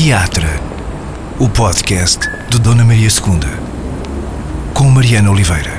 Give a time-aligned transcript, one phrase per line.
[0.00, 0.46] Teatro,
[1.40, 5.72] o podcast de Dona Maria II, com Mariana Oliveira.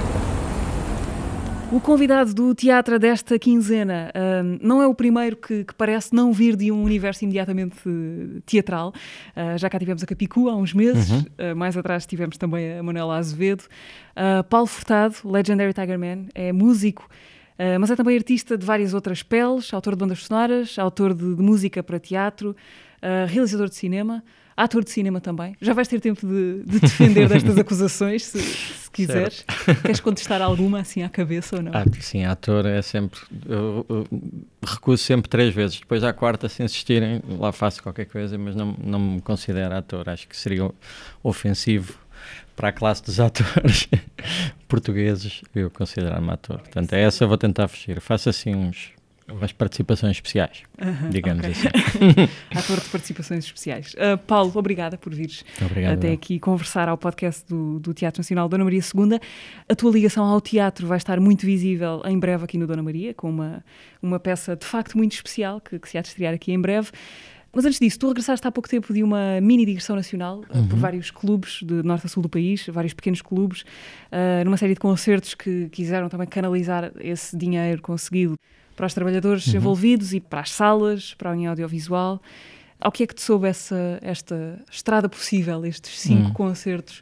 [1.72, 6.34] O convidado do teatro desta quinzena uh, não é o primeiro que, que, parece não
[6.34, 7.80] vir de um universo imediatamente
[8.46, 8.90] teatral.
[8.90, 11.20] Uh, já cá tivemos a Capicu há uns meses, uhum.
[11.54, 13.64] uh, mais atrás tivemos também a Manuela Azevedo.
[14.50, 17.08] Paulo Furtado, Legendary Tiger Man, é músico,
[17.80, 21.42] mas é também artista de várias outras peles, autor de bandas sonoras, autor de, de
[21.42, 22.54] música para teatro,
[23.28, 24.24] realizador de cinema
[24.64, 25.56] ator de cinema também.
[25.62, 29.46] Já vais ter tempo de, de defender destas acusações, se, se quiseres.
[29.48, 29.82] Certo.
[29.82, 31.72] Queres contestar alguma assim à cabeça ou não?
[31.74, 33.20] Ah, sim, ator é sempre.
[33.48, 34.08] Eu, eu,
[34.62, 35.80] recuso sempre três vezes.
[35.80, 40.10] Depois à quarta, se insistirem, lá faço qualquer coisa, mas não, não me considero ator.
[40.10, 40.70] Acho que seria
[41.24, 41.98] ofensivo
[42.56, 43.88] para a classe dos atores
[44.68, 46.60] portugueses eu considerar-me ator.
[46.60, 48.02] Portanto, é essa eu vou tentar fugir.
[48.02, 48.92] Faço assim uns
[49.42, 50.64] as participações especiais,
[51.10, 51.52] digamos okay.
[51.52, 52.32] assim.
[52.56, 53.94] Ator de participações especiais.
[53.94, 58.50] Uh, Paulo, obrigada por vires Obrigado, até aqui conversar ao podcast do, do Teatro Nacional
[58.50, 59.20] Dona Maria II.
[59.68, 63.14] A tua ligação ao teatro vai estar muito visível em breve aqui no Dona Maria,
[63.14, 63.64] com uma,
[64.02, 66.92] uma peça de facto muito especial que, que se há de estrear aqui em breve.
[67.52, 70.68] Mas antes disso, tu regressaste há pouco tempo de uma mini digressão nacional uhum.
[70.68, 74.76] por vários clubes de norte a sul do país, vários pequenos clubes, uh, numa série
[74.76, 78.36] de concertos que quiseram também canalizar esse dinheiro conseguido
[78.80, 79.56] para os trabalhadores uhum.
[79.58, 82.22] envolvidos e para as salas, para a União Audiovisual.
[82.80, 86.34] Ao que é que te soube essa, esta estrada possível, estes cinco uhum.
[86.34, 87.02] concertos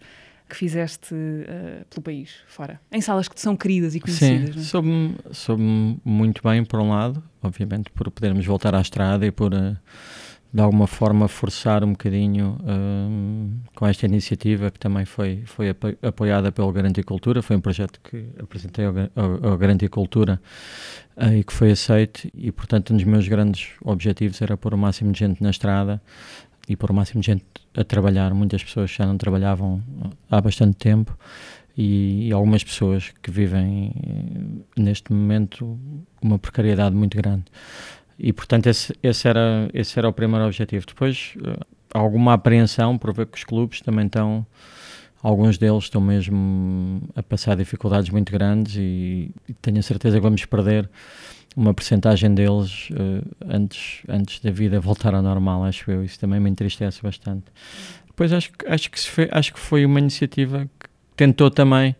[0.49, 2.81] que fizeste uh, pelo país, fora?
[2.91, 4.63] Em salas que te são queridas e conhecidas, Sim, é?
[4.63, 5.61] soube-me soube
[6.03, 9.53] muito bem, por um lado, obviamente, por podermos voltar à estrada e por...
[9.53, 9.77] Uh,
[10.53, 16.51] de alguma forma forçar um bocadinho um, com esta iniciativa que também foi, foi apoiada
[16.51, 20.41] pelo Garanticultura, foi um projeto que apresentei ao, ao, ao Garanticultura
[21.17, 22.29] uh, e que foi aceito.
[22.33, 26.01] E portanto um dos meus grandes objetivos era pôr o máximo de gente na estrada
[26.67, 27.45] e pôr o máximo de gente
[27.75, 29.81] a trabalhar, muitas pessoas já não trabalhavam
[30.29, 31.17] há bastante tempo
[31.77, 35.79] e, e algumas pessoas que vivem eh, neste momento
[36.21, 37.45] uma precariedade muito grande.
[38.19, 40.85] E, portanto, esse, esse, era, esse era o primeiro objetivo.
[40.85, 44.45] Depois, uh, alguma apreensão por ver que os clubes também estão,
[45.21, 50.23] alguns deles estão mesmo a passar dificuldades muito grandes e, e tenho a certeza que
[50.23, 50.89] vamos perder
[51.55, 56.03] uma percentagem deles uh, antes, antes da vida voltar ao normal, acho eu.
[56.03, 57.45] Isso também me entristece bastante.
[58.05, 61.95] Depois, acho, acho, que, foi, acho que foi uma iniciativa que tentou também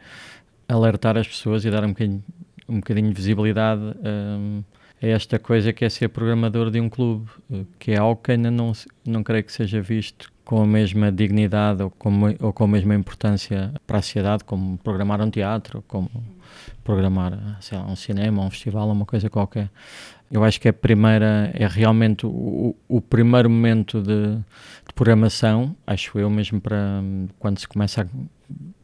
[0.68, 2.24] alertar as pessoas e dar um bocadinho,
[2.70, 3.82] um bocadinho de visibilidade.
[3.82, 4.64] Um,
[5.02, 7.30] é esta coisa que é ser programador de um clube,
[7.78, 8.72] que é algo que ainda não,
[9.06, 12.10] não creio que seja visto com a mesma dignidade ou com,
[12.40, 16.10] ou com a mesma importância para a sociedade, como programar um teatro, como
[16.84, 19.70] programar lá, um cinema, um festival, uma coisa qualquer.
[20.32, 26.18] Eu acho que a primeira, é realmente o, o primeiro momento de, de programação, acho
[26.18, 27.02] eu mesmo para
[27.40, 28.06] quando se começa a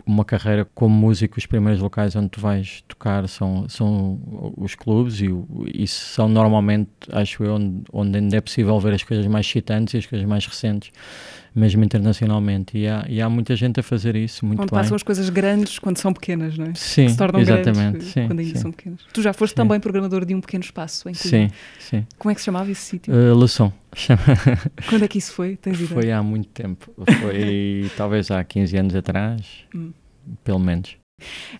[0.06, 5.22] uma carreira como músico, os primeiros locais onde tu vais tocar são, são os clubes
[5.22, 5.30] e,
[5.74, 9.94] e são normalmente, acho eu, onde, onde ainda é possível ver as coisas mais excitantes
[9.94, 10.92] e as coisas mais recentes,
[11.56, 12.78] mesmo internacionalmente.
[12.78, 14.80] E há, e há muita gente a fazer isso muito onde bem.
[14.80, 16.74] passam as coisas grandes quando são pequenas, não é?
[16.75, 17.92] Sim, se tornam exatamente.
[17.92, 18.62] Grandes, sim, quando ainda sim.
[18.62, 19.00] são pequenas.
[19.13, 19.58] Tu já foste sim.
[19.58, 21.50] também programador de um pequeno espaço em Sim,
[21.80, 22.06] sim.
[22.18, 23.13] Como é que se chamava esse sítio?
[23.13, 23.72] Uh, Leçon.
[24.90, 25.56] Quando é que isso foi?
[25.56, 26.02] Tens ideia?
[26.02, 26.92] Foi há muito tempo.
[27.22, 29.92] Foi talvez há 15 anos atrás, hum.
[30.44, 30.98] Pelo menos.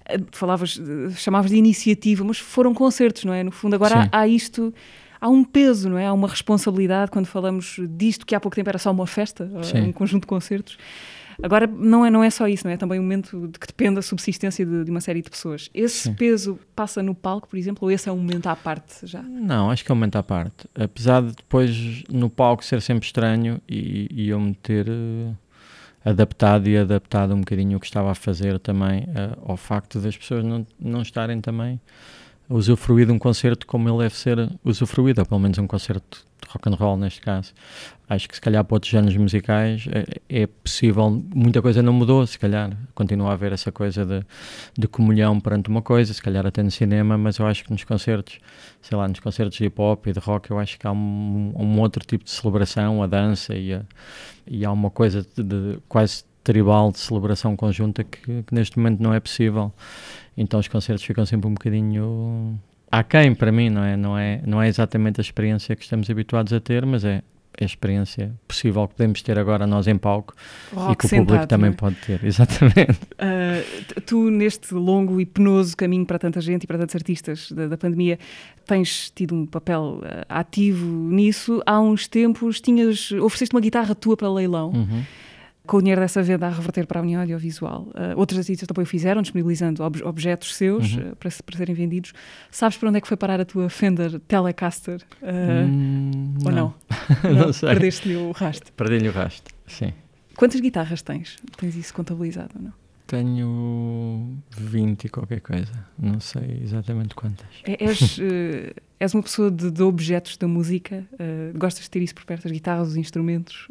[0.06, 0.80] Eh, falavas,
[1.16, 3.44] chamavas de iniciativa, mas foram concertos, não é?
[3.44, 4.74] No fundo, agora há, há, isto,
[5.20, 6.06] há um peso, não é?
[6.06, 9.82] Há uma responsabilidade quando falamos disto que há pouco tempo era só uma festa, Sim.
[9.82, 10.78] um conjunto de concertos.
[11.42, 12.76] Agora não é, não é só isso, não é?
[12.76, 15.68] é também um momento de que depende da subsistência de, de uma série de pessoas.
[15.74, 16.14] Esse Sim.
[16.14, 19.24] peso passa no palco, por exemplo, ou esse é um momento à parte já?
[19.24, 20.68] Não, acho que é um momento à parte.
[20.76, 24.88] Apesar de depois no palco ser sempre estranho e, e eu me ter.
[24.88, 25.43] Uh
[26.04, 30.18] adaptado e adaptado um bocadinho o que estava a fazer também uh, ao facto das
[30.18, 31.80] pessoas não, não estarem também
[32.50, 36.50] usufruir de um concerto como ele deve ser usufruído, ou pelo menos um concerto de
[36.50, 37.54] rock and roll neste caso.
[38.08, 42.28] Acho que se calhar para outros géneros musicais é, é, possível, muita coisa não mudou,
[42.28, 44.24] se calhar continua a haver essa coisa de,
[44.78, 47.84] de comunhão perante uma coisa, se calhar até no cinema, mas eu acho que nos
[47.84, 48.40] concertos,
[48.82, 51.54] sei lá, nos concertos de hip hop e de rock, eu acho que há um,
[51.56, 53.82] um outro tipo de celebração, a dança e, a,
[54.46, 59.02] e há uma coisa de, de quase tribal de celebração conjunta que, que, neste momento
[59.02, 59.72] não é possível.
[60.36, 62.60] Então os concertos ficam sempre um bocadinho
[62.92, 63.98] aquém para mim, não é?
[63.98, 67.22] Não é, não é exatamente a experiência que estamos habituados a ter, mas é
[67.62, 70.34] a experiência possível que podemos ter agora nós em palco
[70.74, 71.74] Rock e que o sentado, público também é?
[71.74, 73.00] pode ter, exatamente.
[73.14, 77.68] Uh, tu, neste longo e penoso caminho para tanta gente e para tantos artistas da,
[77.68, 78.18] da pandemia,
[78.66, 81.62] tens tido um papel uh, ativo nisso.
[81.66, 84.70] Há uns tempos tinhas, ofereceste uma guitarra tua para leilão.
[84.70, 85.04] Uhum
[85.66, 87.84] com o dinheiro dessa venda a reverter para a União Audiovisual.
[87.90, 91.12] Uh, outros artistas também o fizeram, disponibilizando ob objetos seus uhum.
[91.12, 92.14] uh, para, para, serem vendidos.
[92.52, 95.02] Sabes para onde é que foi parar a tua Fender Telecaster?
[95.22, 96.74] Uh, hum, ou não?
[97.24, 97.70] Não, não sei.
[97.70, 98.72] Perdeste-lhe o rastro?
[98.74, 99.94] Perdi-lhe o rastro, sim.
[100.36, 101.38] Quantas guitarras tens?
[101.58, 102.74] Tens isso contabilizado ou não?
[103.06, 107.46] Tenho 20 e qualquer coisa, não sei exatamente quantas.
[107.66, 108.18] É, és,
[109.00, 111.06] és uma pessoa de, de, objetos da música?
[111.56, 113.68] gostas de ter isso por perto, as guitarras, os instrumentos?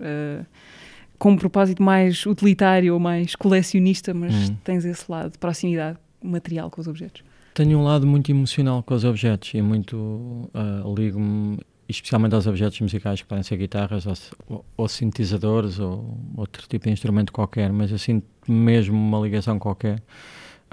[1.23, 4.57] Com um propósito mais utilitário ou mais colecionista, mas hum.
[4.65, 7.23] tens esse lado de proximidade material com os objetos.
[7.55, 12.81] Tenho um lado muito emocional com os objetos e muito uh, ligo-me especialmente aos objetos
[12.81, 14.05] musicais que podem ser guitarras
[14.49, 19.61] ou, ou, sintetizadores ou outro tipo de instrumento qualquer, mas eu sinto mesmo uma ligação
[19.61, 20.03] qualquer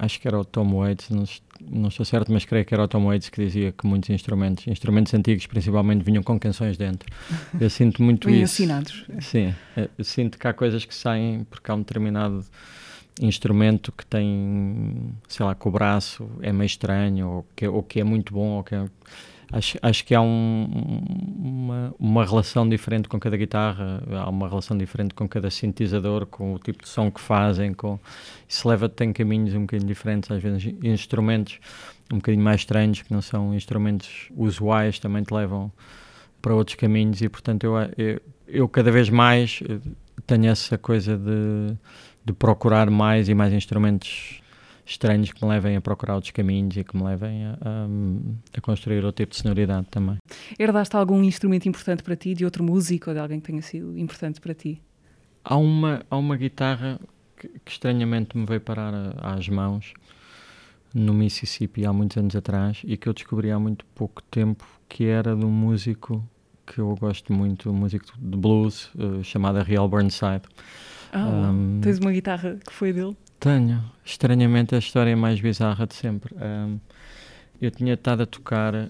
[0.01, 1.23] acho que era o Tom Waits, não,
[1.61, 4.67] não estou certo, mas creio que era o Tom Waits que dizia que muitos instrumentos,
[4.67, 7.07] instrumentos antigos principalmente, vinham com canções dentro.
[7.59, 8.53] Eu sinto muito isso.
[8.53, 9.05] assinados.
[9.19, 9.53] Sim,
[9.97, 12.45] eu sinto que há coisas que saem porque há um determinado
[13.19, 17.99] instrumento que tem, sei lá, que o braço é meio estranho, ou que, ou que
[17.99, 18.85] é muito bom, ou que é,
[19.51, 21.03] acho, acho que há um,
[21.37, 26.53] uma, uma relação diferente com cada guitarra, há uma relação diferente com cada sintetizador, com
[26.53, 27.99] o tipo de som que fazem, com,
[28.47, 31.59] isso leva-te em caminhos um bocadinho diferentes, às vezes instrumentos
[32.11, 35.71] um bocadinho mais estranhos, que não são instrumentos usuais, também te levam
[36.41, 39.79] para outros caminhos e portanto eu, eu, eu cada vez mais eh,
[40.25, 41.75] tenho essa coisa de,
[42.29, 44.39] de procurar mais e mais instrumentos
[44.85, 47.87] estranhos que me levem a procurar outros caminhos e que me levem a, a,
[48.57, 50.17] a, construir outro tipo de sonoridade também.
[50.57, 53.97] Herdaste algum instrumento importante para ti, de outro músico ou de alguém que tenha sido
[53.97, 54.79] importante para ti?
[55.43, 56.99] Há uma, há uma guitarra
[57.35, 59.93] que, que estranhamente me veio parar a, às mãos
[60.93, 65.05] no Mississippi há muitos anos atrás e que eu descobri há muito pouco tempo que
[65.05, 66.23] era de um músico
[66.65, 70.43] que eu gosto muito, um músico de blues uh, chamado Real Burnside.
[71.13, 73.15] Um, tens uma guitarra que foi dele?
[73.39, 73.83] Tenho.
[74.03, 76.35] Estranhamente, a história mais bizarra de sempre.
[76.35, 76.79] Um,
[77.61, 78.89] eu tinha estado a tocar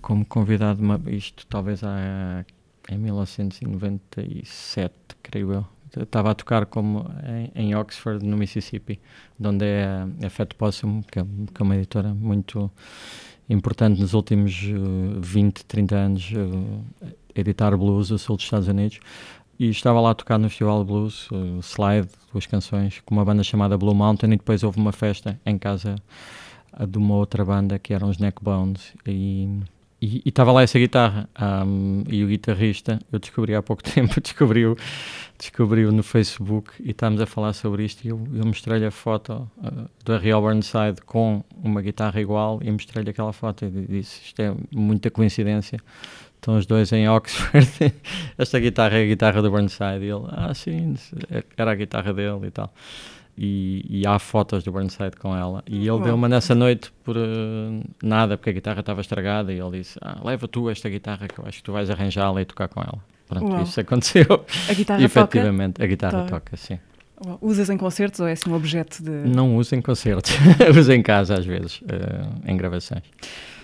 [0.00, 2.44] como convidado, uma, isto talvez há,
[2.90, 5.66] em 1997, creio eu.
[6.00, 9.00] Estava a tocar como em, em, Oxford, no Mississippi,
[9.42, 12.70] onde é a, a Fat Possum, que é, que é, uma editora muito
[13.48, 16.84] importante nos últimos uh, 20, 30 anos, uh,
[17.34, 19.00] editar blues, o sul dos Estados Unidos
[19.60, 23.42] e estava lá a tocar no Festival Blues, uh, Slide, duas canções, com uma banda
[23.42, 25.96] chamada Blue Mountain, e depois houve uma festa em casa
[26.88, 29.60] de uma outra banda que eram os Neckbones, e
[30.00, 31.28] estava lá essa guitarra
[31.66, 34.74] um, e o guitarrista eu descobri há pouco tempo descobriu
[35.38, 39.46] descobriu no Facebook e estávamos a falar sobre isto e eu, eu mostrei-lhe a foto
[39.58, 44.40] uh, do Real Burnside com uma guitarra igual e mostrei-lhe aquela foto e disse isto
[44.40, 45.78] é muita coincidência
[46.40, 47.68] Estão os dois em Oxford.
[48.38, 50.00] Esta guitarra é a guitarra do Burnside.
[50.00, 50.94] E ele, ah, sim,
[51.54, 52.72] era a guitarra dele e tal.
[53.36, 55.62] E, e há fotos do Burnside com ela.
[55.66, 59.52] E ele deu uma nessa noite por uh, nada, porque a guitarra estava estragada.
[59.52, 62.40] E ele disse: ah, leva tu esta guitarra que eu acho que tu vais arranjá-la
[62.40, 62.98] e tocar com ela.
[63.28, 63.62] Pronto, Uau.
[63.62, 64.46] isso aconteceu.
[64.66, 65.84] A guitarra Efetivamente, toca?
[65.84, 66.24] a guitarra tá.
[66.24, 66.78] toca, sim.
[67.42, 69.10] Usas em concertos ou é assim um objeto de.
[69.10, 70.32] Não uso em concertos,
[70.74, 73.02] uso em casa às vezes, uh, em gravações.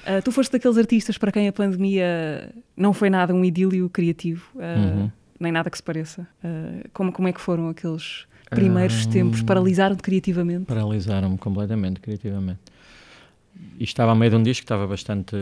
[0.07, 4.49] Uh, tu foste daqueles artistas para quem a pandemia não foi nada um idílio criativo,
[4.55, 5.11] uh, uhum.
[5.41, 6.29] nem nada que se pareça.
[6.45, 9.43] Uh, como, como é que foram aqueles primeiros tempos?
[9.43, 10.67] Paralisaram-te criativamente?
[10.67, 12.61] Paralisaram-me completamente criativamente.
[13.79, 15.35] E estava a meio de um disco que estava bastante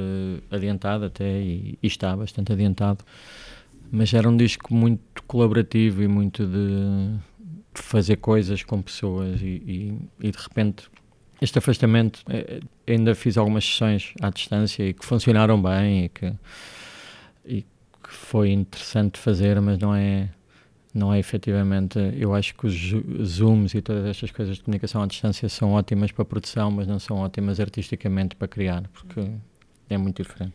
[0.50, 3.04] adiantado até, e, e está bastante adiantado,
[3.90, 7.18] mas era um disco muito colaborativo e muito de
[7.74, 10.88] fazer coisas com pessoas e, e, e de repente
[11.40, 16.32] este afastamento, eh, ainda fiz algumas sessões à distância e que funcionaram bem e que,
[17.46, 20.28] e que foi interessante fazer, mas não é,
[20.92, 21.98] não é efetivamente.
[22.16, 22.74] Eu acho que os
[23.24, 26.98] Zooms e todas estas coisas de comunicação à distância são ótimas para produção, mas não
[26.98, 29.20] são ótimas artisticamente para criar, porque
[29.88, 30.54] é muito diferente.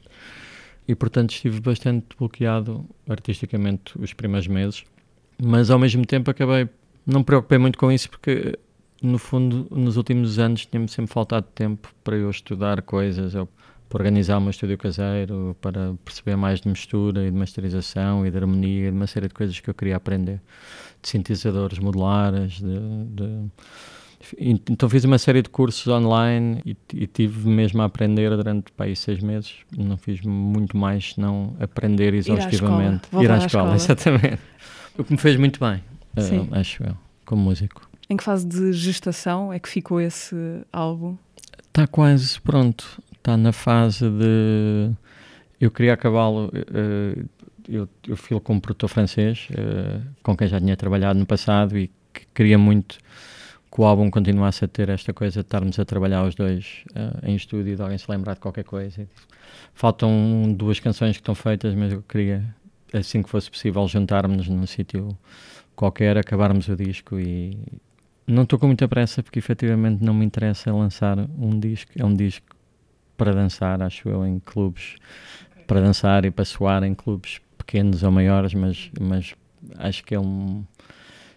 [0.87, 4.83] E portanto estive bastante bloqueado artisticamente os primeiros meses,
[5.41, 6.67] mas ao mesmo tempo acabei.
[7.05, 8.57] Não me preocupei muito com isso porque
[9.01, 13.47] no fundo, nos últimos anos tinha-me sempre faltado tempo para eu estudar coisas, ou
[13.89, 18.29] para organizar o meu estúdio caseiro, para perceber mais de mistura e de masterização e
[18.29, 20.39] de harmonia e de uma série de coisas que eu queria aprender.
[21.01, 27.49] De sintetizadores modulares, de, de, Então fiz uma série de cursos online e, e tive
[27.49, 29.55] mesmo a aprender durante pá, seis meses.
[29.75, 33.07] Não fiz muito mais senão aprender exaustivamente.
[33.13, 34.41] Ir à escola, Ir à escola, exatamente.
[34.97, 37.88] O que me fez muito bem, uh, acho eu, como músico.
[38.09, 40.35] Em que fase de gestação é que ficou esse
[40.73, 41.15] álbum?
[41.67, 42.99] Está quase pronto.
[43.15, 44.91] Está na fase de.
[45.61, 46.47] Eu queria acabá-lo.
[46.47, 47.29] Uh,
[47.67, 51.77] eu, eu filo com um produtor francês, uh, com quem já tinha trabalhado no passado
[51.77, 52.97] e que queria muito
[53.71, 56.83] que o álbum continuasse a ter esta coisa de estarmos a trabalhar os dois
[57.21, 59.07] em estúdio e de alguém se lembrar de qualquer coisa.
[59.75, 62.43] Faltam duas canções que estão feitas, mas eu queria,
[62.91, 65.15] assim que fosse possível, juntarmos num sítio
[65.75, 67.59] qualquer, acabarmos o disco e
[68.29, 71.91] não estou com muita pressa porque efetivamente não me interessa lançar um disco.
[71.97, 72.55] É um disco
[73.17, 74.95] para dançar, acho eu, em clubes,
[75.67, 79.35] para dançar e para soar em clubes pequenos ou maiores, mas, mas
[79.77, 80.63] acho que é um,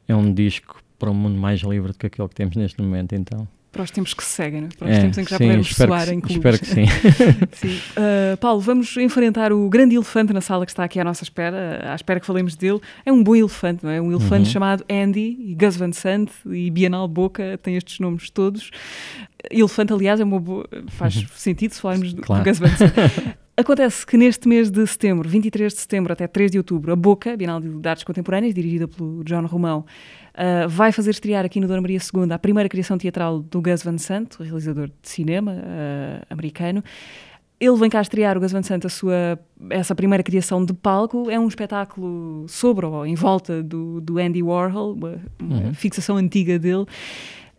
[0.06, 3.14] é um disco para um mundo mais livre do que aquele que temos neste momento,
[3.14, 3.48] então.
[3.72, 4.68] Para os tempos que se seguem, né?
[4.78, 6.36] para os é, tempos em que já sim, podemos soar que, em clubes.
[6.36, 6.86] Espero que sim.
[7.56, 7.80] sim.
[7.96, 11.90] Uh, Paulo, vamos enfrentar o grande elefante na sala que está aqui à nossa espera,
[11.90, 12.80] à espera que falemos dele.
[13.04, 13.98] É um bom elefante, não é?
[13.98, 14.52] Um elefante uhum.
[14.52, 18.70] chamado Andy, e Gus Van Sant e Bienal Boca, tem estes nomes todos.
[19.50, 20.68] Elefante, aliás, é uma boa...
[20.88, 21.26] faz uhum.
[21.34, 22.44] sentido se falarmos claro.
[22.44, 22.92] do Gus Van Sant.
[23.56, 27.36] Acontece que neste mês de setembro, 23 de setembro até 3 de outubro, a Boca,
[27.36, 29.84] Bienal de Artes Contemporâneas, dirigida pelo John Romão,
[30.32, 33.82] Uh, vai fazer estrear aqui no Dona Maria II a primeira criação teatral do Gus
[33.82, 36.82] Van Sant, realizador de cinema uh, americano.
[37.60, 41.30] Ele vem cá estrear, o Gus Van Sant, a sua, essa primeira criação de palco.
[41.30, 45.74] É um espetáculo sobre ou em volta do, do Andy Warhol, uma, uma uhum.
[45.74, 46.86] fixação antiga dele.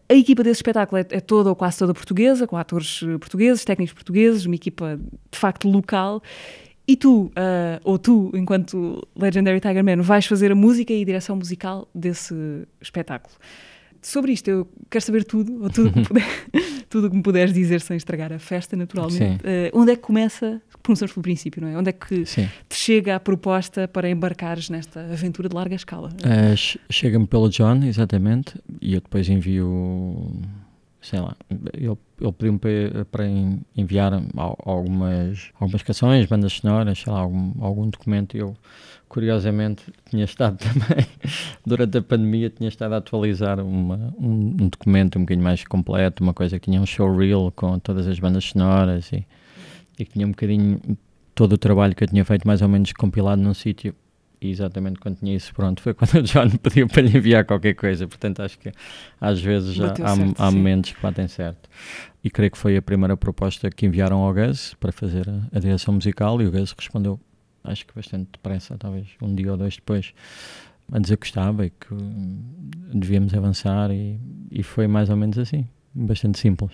[0.10, 3.94] A equipa desse espetáculo é, é, toda ou quase toda portuguesa, com atores portugueses, técnicos
[3.94, 5.00] portugueses, uma equipa
[5.32, 6.22] de facto local.
[6.86, 11.06] E tu, uh, ou tu, enquanto Legendary Tiger Man, vais fazer a música e a
[11.06, 12.36] direção musical desse
[12.82, 13.34] espetáculo.
[14.04, 16.26] Sobre isto, eu quero saber tudo, ou tudo que, puder,
[16.90, 19.44] tudo que me puderes dizer sem estragar a festa, naturalmente.
[19.44, 20.62] Uh, onde é que começa?
[20.84, 21.78] Começamos pelo princípio, não é?
[21.78, 22.50] Onde é que Sim.
[22.68, 26.10] te chega a proposta para embarcares nesta aventura de larga escala?
[26.10, 30.32] Uh, Chega-me pelo John, exatamente, e eu depois envio
[31.04, 31.36] sei lá,
[31.74, 32.60] ele, ele pediu-me
[33.12, 33.28] para,
[33.76, 38.38] enviar algumas, algumas canções, bandas sonoras, sei lá, algum, algum documento.
[38.38, 38.56] Eu,
[39.13, 41.05] curiosamente, tinha estado também,
[41.63, 46.24] durante a pandemia, tinha estado a atualizar uma, um, um, documento um bocadinho mais completo,
[46.24, 49.24] uma coisa que tinha um showreel com todas as bandas sonoras e,
[50.00, 50.82] e que tinha um bocadinho
[51.36, 53.93] todo o trabalho que eu tinha feito mais ou menos compilado num sítio
[54.41, 57.75] e exatamente quando tinha isso pronto foi quando o John pediu para lhe enviar qualquer
[57.75, 58.08] coisa.
[58.08, 58.72] Portanto, acho que
[59.22, 61.70] às vezes há, certo, há momentos que batem certo.
[62.24, 65.60] E creio que foi a primeira proposta que enviaram ao Gus para fazer a, a
[65.60, 67.20] direção musical e o Gus respondeu,
[67.63, 70.13] acho que bastante depressa, talvez um dia ou dois depois,
[70.91, 71.96] a dizer que gostava e que
[72.93, 74.20] devíamos avançar e,
[74.51, 76.72] e foi mais ou menos assim bastante simples.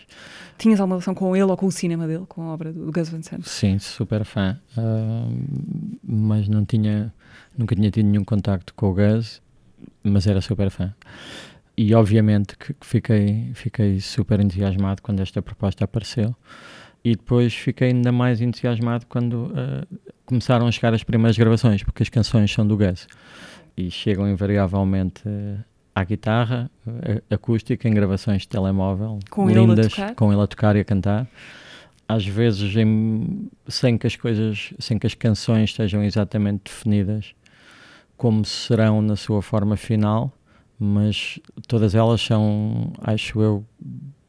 [0.58, 3.10] Tinhas alguma relação com ele ou com o cinema dele, com a obra do Gus
[3.10, 3.44] Van Sant?
[3.48, 7.14] Sim, super fã, uh, mas não tinha,
[7.58, 9.42] nunca tinha tido nenhum contacto com o Gus,
[10.04, 10.94] mas era super fã.
[11.78, 16.36] E obviamente que fiquei, fiquei super entusiasmado quando esta proposta apareceu.
[17.02, 22.04] E depois fiquei ainda mais entusiasmado quando uh, começaram a chegar as primeiras gravações, porque
[22.04, 23.08] as canções são do Gus.
[23.76, 25.58] E chegam invariavelmente uh,
[25.96, 26.70] à guitarra
[27.32, 31.28] acústica em gravações de telemóvel com lindas, ele com ele a tocar e a cantar.
[32.08, 37.34] Às vezes em, sem que as coisas, sem que as canções estejam exatamente definidas
[38.16, 40.32] como serão na sua forma final,
[40.78, 43.66] mas todas elas são, acho eu,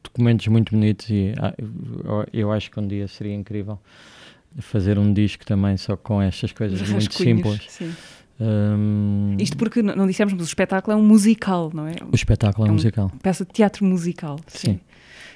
[0.03, 1.55] documentos muito bonitos e ah,
[2.33, 3.79] eu acho que um dia seria incrível
[4.59, 7.63] fazer um disco também só com estas coisas muito simples.
[7.69, 7.93] Sim
[8.41, 11.93] um, Isto porque não dissemos, mas o espetáculo é um musical, não é?
[12.11, 13.13] O espetáculo é, é um musical.
[13.23, 14.41] Peça de teatro musical.
[14.47, 14.59] Sim.
[14.73, 14.81] sim.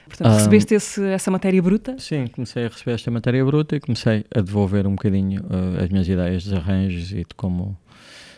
[0.06, 1.96] Portanto, um, recebeste esse, essa matéria bruta?
[1.98, 5.90] Sim, comecei a receber esta matéria bruta e comecei a devolver um bocadinho uh, as
[5.90, 7.76] minhas ideias de arranjos e de como,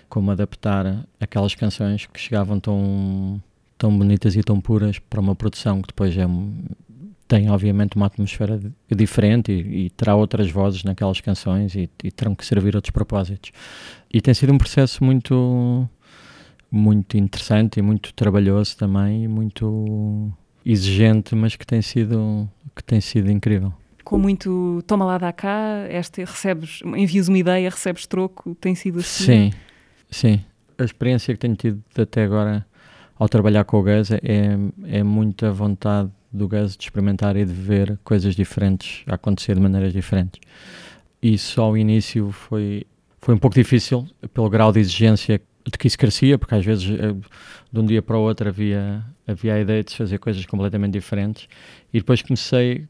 [0.08, 3.40] como adaptar aquelas canções que chegavam tão,
[3.78, 6.26] tão bonitas e tão puras para uma produção que depois é
[7.28, 12.34] tem obviamente uma atmosfera diferente e, e, terá outras vozes naquelas canções e, e, terão
[12.34, 13.50] que servir outros propósitos.
[14.12, 15.88] E tem sido um processo muito
[16.70, 20.32] muito interessante e muito trabalhoso também e muito
[20.64, 23.72] exigente, mas que tem sido que tem sido incrível.
[24.04, 29.00] Com muito toma lá dá cá, este recebes, envias uma ideia, recebes troco, tem sido
[29.00, 29.24] assim?
[29.24, 29.52] Sim,
[30.10, 30.44] sim.
[30.78, 32.64] A experiência que tenho tido até agora
[33.18, 34.20] ao trabalhar com o Gus é,
[34.84, 39.92] é muita vontade do Gus de experimentar e de ver coisas diferentes acontecer de maneiras
[39.92, 40.40] diferentes.
[41.22, 42.84] Isso ao início foi,
[43.20, 46.84] foi um pouco difícil, pelo grau de exigência de que isso crescia, porque às vezes
[46.84, 50.92] de um dia para o outro havia, havia a ideia de se fazer coisas completamente
[50.92, 51.48] diferentes.
[51.92, 52.86] E depois comecei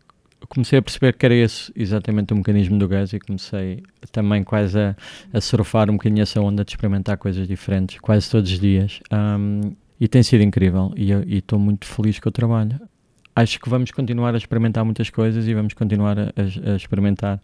[0.48, 4.78] comecei a perceber que era esse exatamente o mecanismo do gás e comecei também quase
[4.78, 4.94] a,
[5.32, 9.00] a surfar um bocadinho essa onda de experimentar coisas diferentes quase todos os dias.
[9.10, 10.92] Um, e tem sido incrível.
[10.96, 12.78] E estou muito feliz com o trabalho
[13.37, 16.33] acho que vamos continuar a experimentar muitas coisas e vamos continuar a,
[16.73, 17.40] a experimentar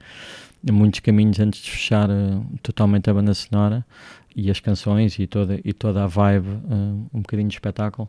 [0.70, 3.84] muitos caminhos antes de fechar uh, totalmente a banda sonora
[4.34, 8.08] e as canções e toda, e toda a vibe, uh, um bocadinho de espetáculo.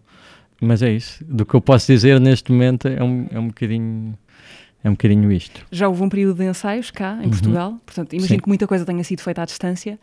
[0.62, 1.24] Mas é isso.
[1.26, 4.18] Do que eu posso dizer neste momento é um, é um bocadinho.
[4.82, 5.66] É um bocadinho isto.
[5.72, 7.30] Já houve um período de ensaios cá, em uhum.
[7.30, 8.42] Portugal, portanto, imagino Sim.
[8.42, 9.98] que muita coisa tenha sido feita à distância,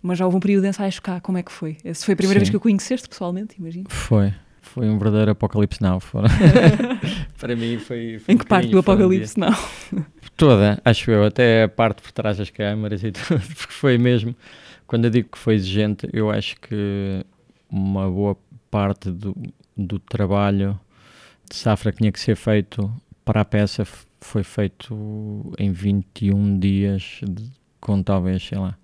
[0.00, 1.76] mas já houve um período de ensaios cá, como é que foi?
[1.92, 2.44] Se foi a primeira Sim.
[2.44, 3.84] vez que o conheceste pessoalmente, imagino?
[3.90, 6.00] Foi, foi um verdadeiro apocalipse now.
[7.38, 10.04] Para mim foi, foi Em que um parte do apocalipse um now?
[10.36, 14.34] Toda, acho eu, até a parte por trás das câmaras e tudo, porque foi mesmo
[14.92, 17.24] quando eu digo que foi exigente, eu acho que
[17.70, 18.36] uma boa
[18.70, 19.34] parte do,
[19.74, 20.78] do trabalho
[21.48, 22.92] de safra que tinha que ser feito
[23.24, 23.86] para a peça
[24.20, 27.50] foi feito em 21 dias, de,
[27.80, 28.76] com talvez, sei lá,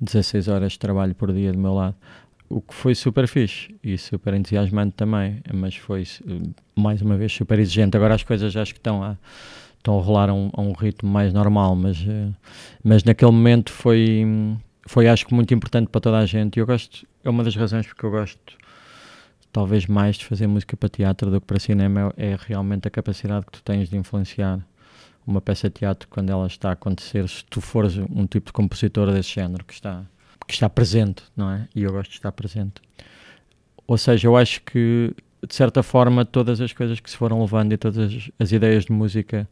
[0.00, 1.96] 16 horas de trabalho por dia do meu lado.
[2.48, 6.04] O que foi super fixe e super entusiasmante também, mas foi
[6.76, 7.96] mais uma vez super exigente.
[7.96, 9.16] Agora as coisas acho que estão a,
[9.78, 12.28] estão a rolar a um, a um ritmo mais normal, mas, eh,
[12.84, 14.24] mas naquele momento foi
[14.88, 17.56] foi acho que muito importante para toda a gente e eu gosto, é uma das
[17.56, 18.56] razões porque eu gosto
[19.52, 23.46] talvez mais de fazer música para teatro do que para cinema é realmente a capacidade
[23.46, 24.60] que tu tens de influenciar
[25.26, 28.52] uma peça de teatro quando ela está a acontecer, se tu fores um tipo de
[28.52, 30.04] compositor desse género que está,
[30.46, 31.68] que está presente, não é?
[31.74, 32.80] E eu gosto de estar presente.
[33.86, 35.14] Ou seja, eu acho que
[35.46, 38.86] de certa forma todas as coisas que se foram levando e todas as, as ideias
[38.86, 39.48] de música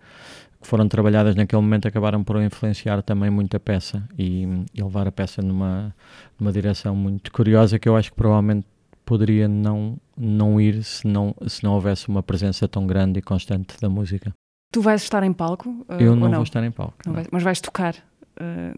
[0.61, 5.07] que foram trabalhadas naquele momento acabaram por influenciar também muito a peça e, e, levar
[5.07, 5.95] a peça numa,
[6.39, 8.67] numa direção muito curiosa que eu acho que provavelmente
[9.05, 13.79] poderia não, não ir se não, se não houvesse uma presença tão grande e constante
[13.81, 14.33] da música.
[14.73, 15.69] Tu vais estar em palco?
[15.69, 16.95] Uh, eu não, não, vou estar em palco.
[17.07, 17.95] Vais, mas vais tocar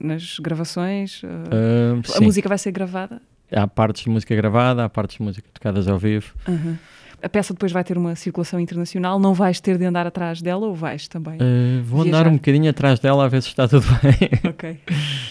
[0.00, 1.22] nas gravações?
[1.22, 3.20] Uh, a música vai ser gravada?
[3.52, 6.34] Há partes de música gravada, há partes de música tocadas ao vivo.
[6.46, 6.76] -huh
[7.22, 10.66] a peça depois vai ter uma circulação internacional, não vais ter de andar atrás dela
[10.66, 11.36] ou vais também?
[11.36, 12.20] Uh, vou viajar?
[12.20, 14.50] andar um bocadinho atrás dela a ver se está tudo bem.
[14.50, 14.78] Ok.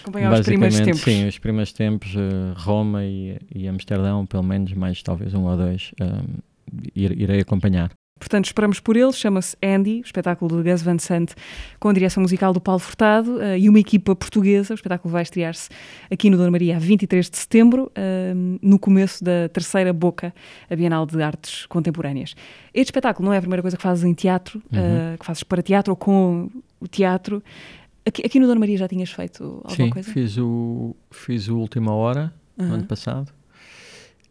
[0.01, 1.01] Acompanhar os primeiros tempos.
[1.01, 5.55] Sim, os primeiros tempos, uh, Roma e, e, Amsterdão, pelo menos mais talvez um ou
[5.55, 5.91] dois,
[6.95, 7.91] irei acompanhar.
[8.17, 9.11] Portanto, esperamos por ele.
[9.11, 11.33] Chama-se Andy, o espetáculo de Gus Van Sant,
[11.79, 14.73] com a direção musical do Paulo Furtado uh, e uma equipa portuguesa.
[14.73, 15.69] O espetáculo vai estrear-se
[16.09, 20.33] aqui no Dona Maria a 23 de setembro, uh, no começo da terceira boca,
[20.69, 22.35] a Bienal de Artes Contemporâneas.
[22.73, 25.13] Este espetáculo não é a primeira coisa que fazes em teatro, uhum.
[25.13, 26.49] uh, que fazes para teatro ou com
[26.79, 27.43] o teatro.
[28.05, 30.07] Aqui, aqui, no Dona Maria já tinhas feito alguma Sim, coisa?
[30.07, 32.67] Sim, fiz o, fiz o Última Hora, uhum.
[32.67, 33.29] no ano passado,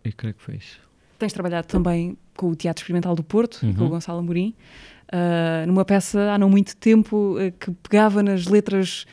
[0.02, 0.80] e creio que foi isso.
[1.18, 3.74] Tens trabalhado também com o Teatro Experimental do Porto, uhum.
[3.74, 4.54] com o Gonçalo Amorim,
[5.12, 9.06] uh, numa peça há não muito tempo uh, que pegava nas letras,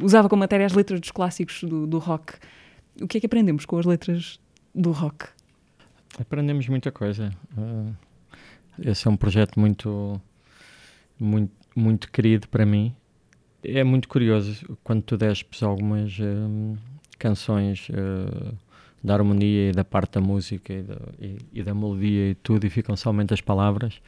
[0.00, 2.34] usava como matéria as letras dos clássicos do, do rock.
[3.00, 4.40] O que é que aprendemos com as letras
[4.74, 5.26] do rock?
[6.18, 7.30] Aprendemos muita coisa.
[7.56, 7.94] Uh,
[8.78, 10.20] esse é um projeto muito,
[11.18, 12.94] muito, muito querido para mim.
[13.62, 16.16] É muito curioso quando tu despes algumas
[17.18, 17.88] canções
[19.06, 22.66] da harmonia e da parte da música e da, e, e da melodia e tudo,
[22.66, 24.00] e ficam somente as palavras.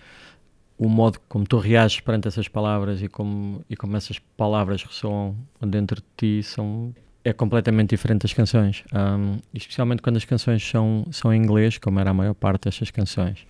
[0.77, 5.37] O modo como tu reages perante essas palavras e como, e como essas palavras ressoam
[5.61, 6.93] dentro de ti são,
[7.25, 8.85] é completamente diferente das canções.
[8.93, 12.91] Um, especialmente quando as canções são, são em inglês, como era a maior parte destas
[12.91, 13.47] canções.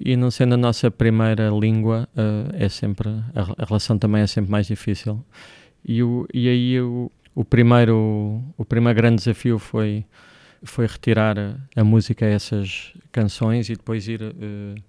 [0.00, 4.26] E não sendo a nossa primeira língua, uh, é sempre, a, a, relação também é
[4.26, 5.22] sempre mais difícil.
[5.84, 10.04] E, o, e aí o, o, primeiro, o primeiro grande desafio foi
[10.62, 14.82] foi retirar a, a, música a essas canções e depois ir uh,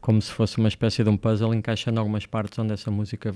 [0.00, 3.34] como se fosse uma espécie de um puzzle encaixando algumas partes onde essa música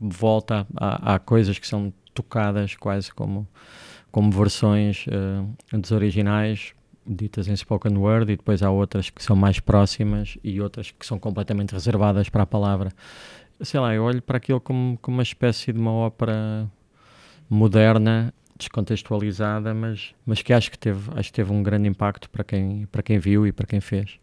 [0.00, 3.46] volta a coisas que são tocadas quase como
[4.10, 6.74] como versões uh, dos originais
[7.06, 11.04] ditas em spoken word e depois há outras que são mais próximas e outras que
[11.04, 12.92] são completamente reservadas para a palavra.
[13.60, 16.70] Sei lá, eu olho para aquilo como, como uma espécie de uma ópera
[17.48, 22.44] moderna descontextualizada, mas, mas que acho que teve, acho que teve um grande impacto para
[22.44, 24.18] quem, para quem viu e para quem fez.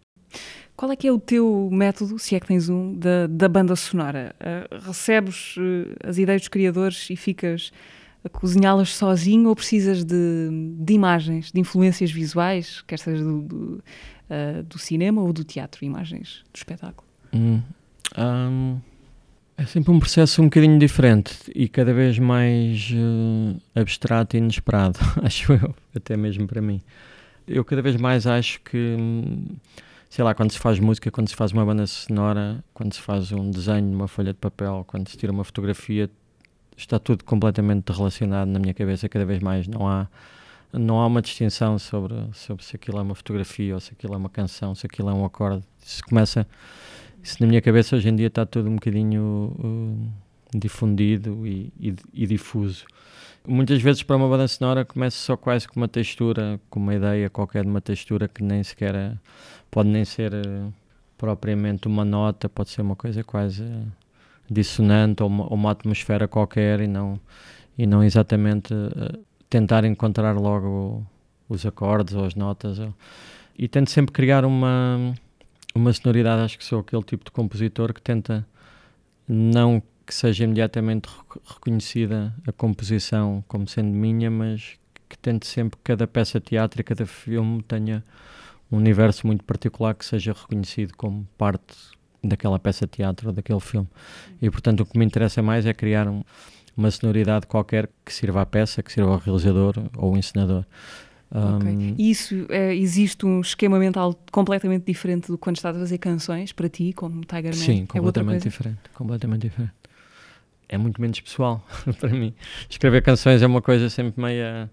[0.75, 3.75] Qual é que é o teu método, se é que tens um, da, da banda
[3.75, 4.36] sonora?
[4.39, 7.71] Uh, recebes uh, as ideias dos criadores e ficas
[8.23, 13.84] a cozinhá-las sozinho ou precisas de, de, imagens, de influências visuais, quer seja do, do,
[14.30, 17.08] uh, do cinema ou do teatro, imagens do espetáculo?
[17.34, 17.62] Hum,
[18.17, 18.80] um,
[19.60, 24.98] é sempre um processo um bocadinho diferente e cada vez mais uh, abstrato e inesperado,
[25.22, 26.82] acho eu, até mesmo para mim.
[27.45, 28.95] Eu cada vez mais acho que,
[30.10, 33.34] sei lá, quando se faz música, quando se faz uma banda sonora, quando se faz
[33.34, 36.10] um desenho numa folha de papel, quando se tira uma fotografia,
[36.78, 39.67] está tudo completamente relacionado na minha cabeça cada vez mais.
[39.67, 40.08] Não há,
[40.72, 44.17] não há uma distinção sobre, sobre se aquilo é uma fotografia ou se aquilo é
[44.17, 45.65] uma canção, se aquilo é um acorde.
[45.86, 46.48] Isso começa,
[47.23, 51.95] isso na minha cabeça hoje em dia está tudo um bocadinho uh, difundido e, e,
[52.13, 52.86] e, difuso.
[53.47, 57.29] Muitas vezes para uma banda sonora começa só quase com uma textura, com uma ideia
[57.29, 59.13] qualquer de uma textura que nem sequer é,
[59.71, 60.73] pode nem ser uh,
[61.17, 63.88] propriamente uma nota, pode ser uma coisa quase uh,
[64.49, 67.19] dissonante ou uma, ou uma, atmosfera qualquer e não,
[67.77, 71.05] e não exatamente uh, tentar encontrar logo
[71.47, 72.79] os acordes ou as notas.
[72.79, 72.93] Ou,
[73.58, 75.13] e tento sempre criar uma,
[75.75, 76.41] uma sonoridade.
[76.41, 78.45] Acho que sou aquele tipo de compositor que tenta
[79.27, 81.08] não que seja imediatamente
[81.45, 86.84] reconhecida a composição como sendo minha, mas que tente sempre que cada peça teatro e
[86.84, 88.03] cada filme tenha
[88.71, 91.75] um universo muito particular que seja reconhecido como parte
[92.23, 93.88] daquela peça teatro ou daquele filme.
[94.41, 96.23] E portanto o que me interessa mais é criar um,
[96.75, 100.65] uma sonoridade qualquer que sirva à peça, que sirva ao realizador ou ao encenador.
[101.32, 101.72] Okay.
[101.72, 106.52] Um, isso é, existe um esquema mental completamente diferente do quando estás a fazer canções
[106.52, 107.54] para ti, como Tiger Man?
[107.54, 109.74] Sim, é completamente é diferente, completamente diferente.
[110.68, 111.63] É muito menos pessoal
[112.00, 112.34] para mim.
[112.68, 114.70] Escrever canções é uma coisa sempre meia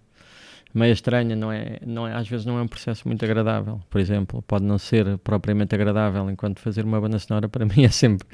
[0.76, 3.80] meio estranha, não é, não é, às vezes não é um processo muito agradável.
[3.88, 7.88] Por exemplo, pode não ser propriamente agradável, enquanto fazer uma banda sonora para mim é
[7.88, 8.26] sempre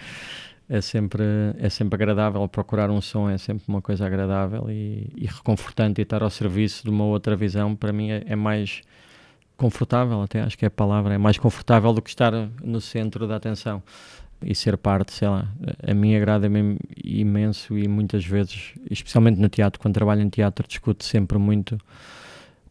[0.69, 1.25] é sempre
[1.59, 6.01] é sempre agradável procurar um som é sempre uma coisa agradável e, e reconfortante.
[6.01, 8.83] E estar ao serviço de uma outra visão para mim é, é, mais
[9.57, 13.27] confortável até acho que é a palavra é mais confortável do que estar no centro
[13.27, 13.83] da atenção
[14.43, 15.47] e ser parte sei lá.
[15.87, 21.05] A mim agrada-me imenso e muitas vezes especialmente no teatro quando trabalho em teatro discuto
[21.05, 21.79] sempre muito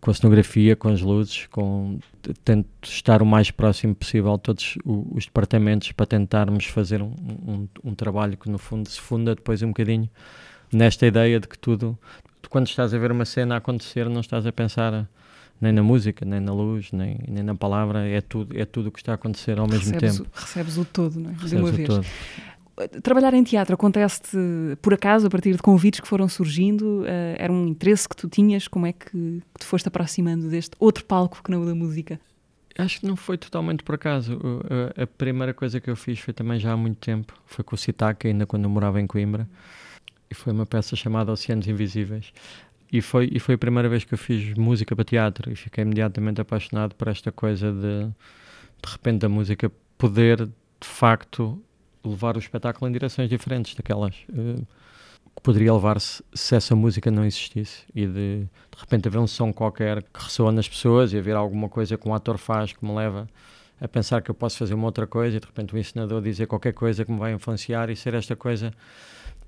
[0.02, 2.00] com a cenografia, com as luzes, com
[2.44, 7.14] tento estar o mais próximo possível a todos os departamentos para tentarmos fazer um,
[7.48, 10.10] um, um, trabalho que no fundo se funda depois um bocadinho
[10.74, 11.98] nesta ideia de que tudo,
[12.42, 15.08] tu, quando estás a ver uma cena acontecer, não estás a pensar
[15.60, 18.92] nem na música, nem na luz, nem, nem na palavra, é tudo é tudo o
[18.92, 20.30] que está a acontecer ao mesmo recebes tempo.
[20.36, 21.34] O, recebes o todo, não é?
[21.34, 21.88] Recebes de uma vez.
[21.88, 22.06] Todo.
[23.04, 24.22] Trabalhar em teatro acontece
[24.82, 27.02] por acaso, a partir de convites que foram surgindo?
[27.02, 28.68] Uh, era um interesse que tu tinhas?
[28.68, 32.20] Como é que te foste aproximando deste outro palco que não o da música?
[32.78, 34.40] Acho que não foi totalmente por acaso.
[34.96, 37.34] a, primeira coisa que eu fiz foi também já há muito tempo.
[37.46, 39.48] Foi com o Citaca, ainda quando eu morava em Coimbra.
[40.30, 42.32] E foi uma peça chamada Oceanos Invisíveis.
[42.92, 45.52] E foi, e foi a primeira vez que eu fiz música para teatro.
[45.52, 51.62] E fiquei imediatamente apaixonado por esta coisa de, de repente, a música poder, de facto,
[52.04, 54.66] levar o espetáculo em direções diferentes daquelas uh,
[55.36, 59.54] que poderia levar-se se essa música não existisse e de de repente haver um som
[59.54, 62.94] qualquer que ressoa nas pessoas e haver alguma coisa que um ator faz que me
[62.94, 63.28] leva
[63.80, 66.48] a pensar que eu posso fazer uma outra coisa e de repente o ensinador dizer
[66.48, 68.72] qualquer coisa que me vai influenciar e ser esta coisa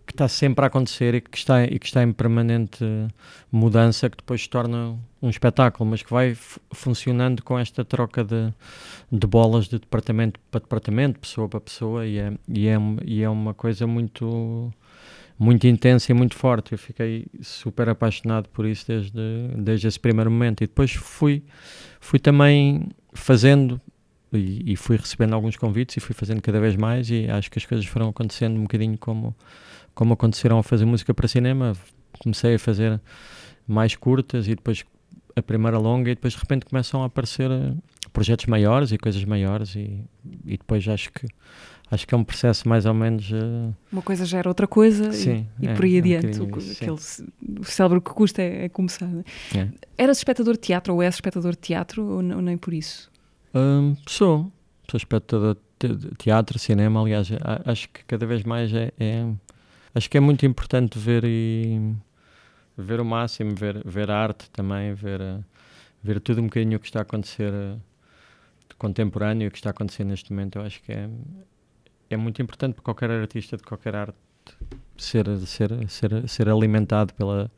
[0.05, 2.83] que está sempre a acontecer e que está, e que está em permanente
[3.51, 6.35] mudança, que depois se torna um espetáculo, mas que vai
[6.71, 8.53] funcionando com esta troca de,
[9.11, 13.29] de bolas de departamento para departamento, pessoa para pessoa, e é, e é, e é
[13.29, 14.71] uma coisa muito
[15.37, 16.73] muito intensa e muito forte.
[16.73, 19.11] Eu fiquei super apaixonado por isso desde,
[19.57, 20.63] desde esse primeiro momento.
[20.63, 21.43] E depois fui,
[21.99, 23.81] fui também fazendo
[24.31, 27.09] e, e, fui recebendo alguns convites e fui fazendo cada vez mais.
[27.09, 29.35] E acho que as coisas foram acontecendo um bocadinho como,
[29.93, 31.73] como aconteceram a fazer música para cinema,
[32.19, 33.01] comecei a fazer
[33.67, 34.83] mais curtas e depois
[35.35, 37.73] a primeira longa e depois de repente começam a aparecer eh,
[38.11, 40.03] projetos maiores e coisas maiores e,
[40.45, 41.25] e depois acho que
[41.89, 43.75] acho que é um processo mais ou menos uh...
[43.91, 47.59] uma coisa gera outra coisa sim, e, é, por aí é adiante um o, aquele,
[47.59, 49.23] o cérebro que custa é, é começar né?
[49.55, 49.67] é.
[49.97, 53.11] eras espectador de teatro ou és espectador de teatro ou, ou nem por isso?
[53.53, 54.51] Um, sou
[54.89, 57.29] sou espectador de teatro, cinema aliás
[57.65, 59.25] acho que cada vez mais é, é
[59.93, 61.95] acho que é muito importante ver e
[62.77, 65.39] ver o máximo, ver, ver a arte também, ver, eh,
[66.03, 67.79] ver tudo um bocadinho o que está a acontecer uh,
[68.77, 70.57] contemporâneo, o que está a acontecer neste momento.
[70.57, 71.07] Eu acho que é,
[72.09, 74.17] é muito importante para qualquer artista de qualquer arte
[74.97, 77.49] ser, ser, ser, ser alimentado pela,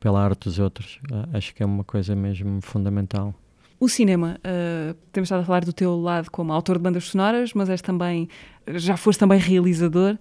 [0.00, 0.98] pela arte dos outros.
[1.10, 3.34] Uh, acho que é uma coisa mesmo fundamental.
[3.78, 7.52] O cinema, uh, temos estado a falar do teu lado como autor de bandas sonoras,
[7.52, 8.28] mas és também,
[8.66, 10.18] já foste também realizador.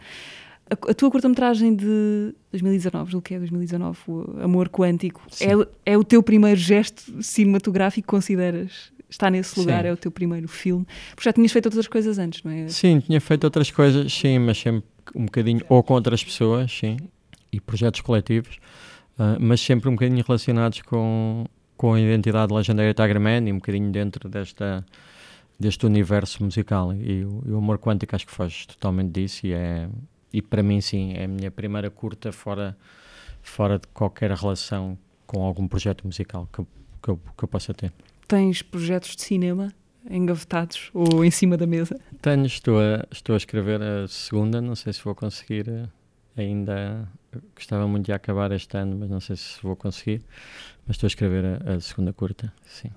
[0.69, 5.97] A, a tua curta-metragem de 2019, do que é 2019, o Amor Quântico, é, é
[5.97, 8.91] o teu primeiro gesto cinematográfico, consideras?
[9.07, 9.89] Está nesse lugar, sim.
[9.89, 10.85] é o teu primeiro filme.
[11.11, 12.67] Porque já tinhas feito outras coisas antes, não é?
[12.67, 16.97] Sim, tinha feito outras coisas, sim, mas sempre um bocadinho, ou com outras pessoas, sim,
[17.51, 18.57] e projetos coletivos,
[19.19, 21.45] uh, mas sempre um bocadinho relacionados com,
[21.77, 24.83] com a identidade legendária de Tiger Man e um bocadinho dentro desta
[25.57, 29.87] deste universo musical e e o Amor Quântico acho que faz totalmente disso e é
[30.35, 32.77] e para mim sim é a minha primeira curta fora
[33.41, 36.61] fora de qualquer relação com algum projeto musical que,
[37.01, 37.93] que, eu, que eu possa ter.
[38.27, 39.71] Tens projetos de cinema
[40.09, 41.97] engavetados ou em cima da mesa?
[42.21, 45.87] Tenho estou a estou a escrever a segunda não sei se vou conseguir eh,
[46.35, 47.07] ainda.
[47.55, 50.21] Gostava muito de acabar este ano mas não sei se vou conseguir.
[50.85, 52.91] Mas estou a escrever a, a segunda curta sim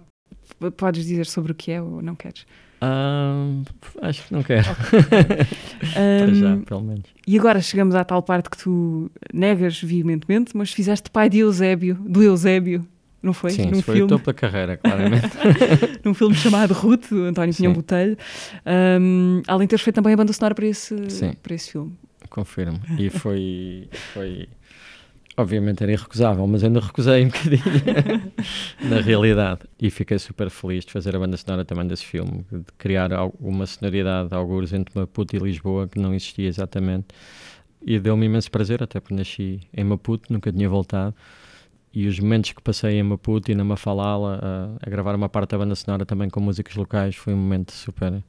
[0.76, 2.46] Podes dizer sobre o que é ou não queres?
[2.80, 3.64] Um,
[4.02, 4.70] acho que não quero.
[4.70, 6.30] Okay.
[6.30, 7.04] um, já, pelo menos.
[7.26, 11.96] E agora chegamos à tal parte que tu negas veementemente, mas fizeste pai de Eusébio,
[11.96, 12.86] do Eusébio,
[13.22, 13.50] não foi?
[13.50, 14.12] Sim, Num foi filme.
[14.12, 15.28] o topo da carreira, claramente.
[16.04, 18.16] Num filme chamado Ruth, do António Pinhão Botelho.
[19.00, 20.94] Um, além de teres feito também a banda sonora para esse,
[21.42, 21.92] para esse filme.
[22.30, 22.78] Confirmo.
[22.98, 24.48] E foi, foi
[25.38, 28.32] obviamente era irrecusável, mas ainda recusei um bocadinho
[28.90, 29.60] na realidade.
[29.80, 33.64] E fiquei super feliz de fazer a banda sonora também desse filme, de criar uma
[33.64, 37.06] sonoridade, alguns entre Maputo e Lisboa, que não existia exatamente.
[37.80, 41.14] E deu-me imenso prazer, até porque nasci em Maputo, nunca tinha voltado.
[41.94, 45.52] E os momentos que passei em Maputo e na Mafalala a, a gravar uma parte
[45.52, 48.22] da banda sonora também com músicas locais foi um momento super,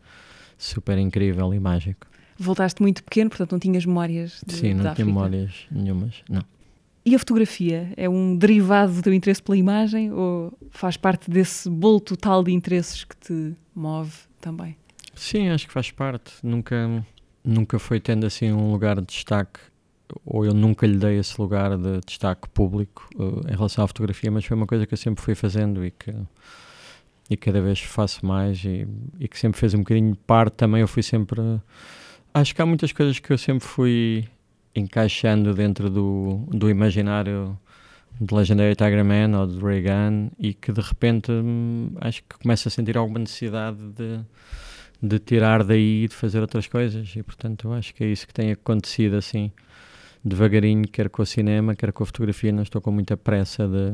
[0.58, 2.08] super incrível e mágico.
[2.38, 6.43] Voltaste muito pequeno, portanto não tinhas memórias de Sim, não tinha memórias nenhumas, não.
[7.06, 11.70] E a fotografia é um derivado do teu interesse pela imagem ou faz parte desse
[11.70, 14.76] bolo total de interesses que te move também?
[15.16, 16.34] Sim, acho que faz parte.
[16.44, 17.06] Nunca,
[17.44, 19.60] nunca foi tendo assim um lugar de destaque,
[20.26, 24.30] ou eu nunca lhe dei esse lugar de destaque público uh, em relação à fotografia,
[24.30, 26.14] mas foi uma coisa que eu sempre fui fazendo e que
[27.30, 28.88] e cada vez faço mais e,
[29.20, 30.82] e que sempre fez um bocadinho parte também.
[30.82, 31.40] Eu fui sempre.
[32.34, 34.28] Acho que há muitas coisas que eu sempre fui
[34.80, 37.58] encaixando dentro do, do imaginário
[38.20, 42.68] de Legendary Tiger Man ou de Reagan e que de repente hum, acho que começa
[42.68, 44.20] a sentir alguma necessidade de,
[45.02, 47.13] de tirar daí e de fazer outras coisas.
[47.15, 49.52] E portanto eu acho que é isso que tem acontecido assim
[50.24, 53.94] devagarinho, quer com o cinema, quer com a fotografia, não estou com muita pressa de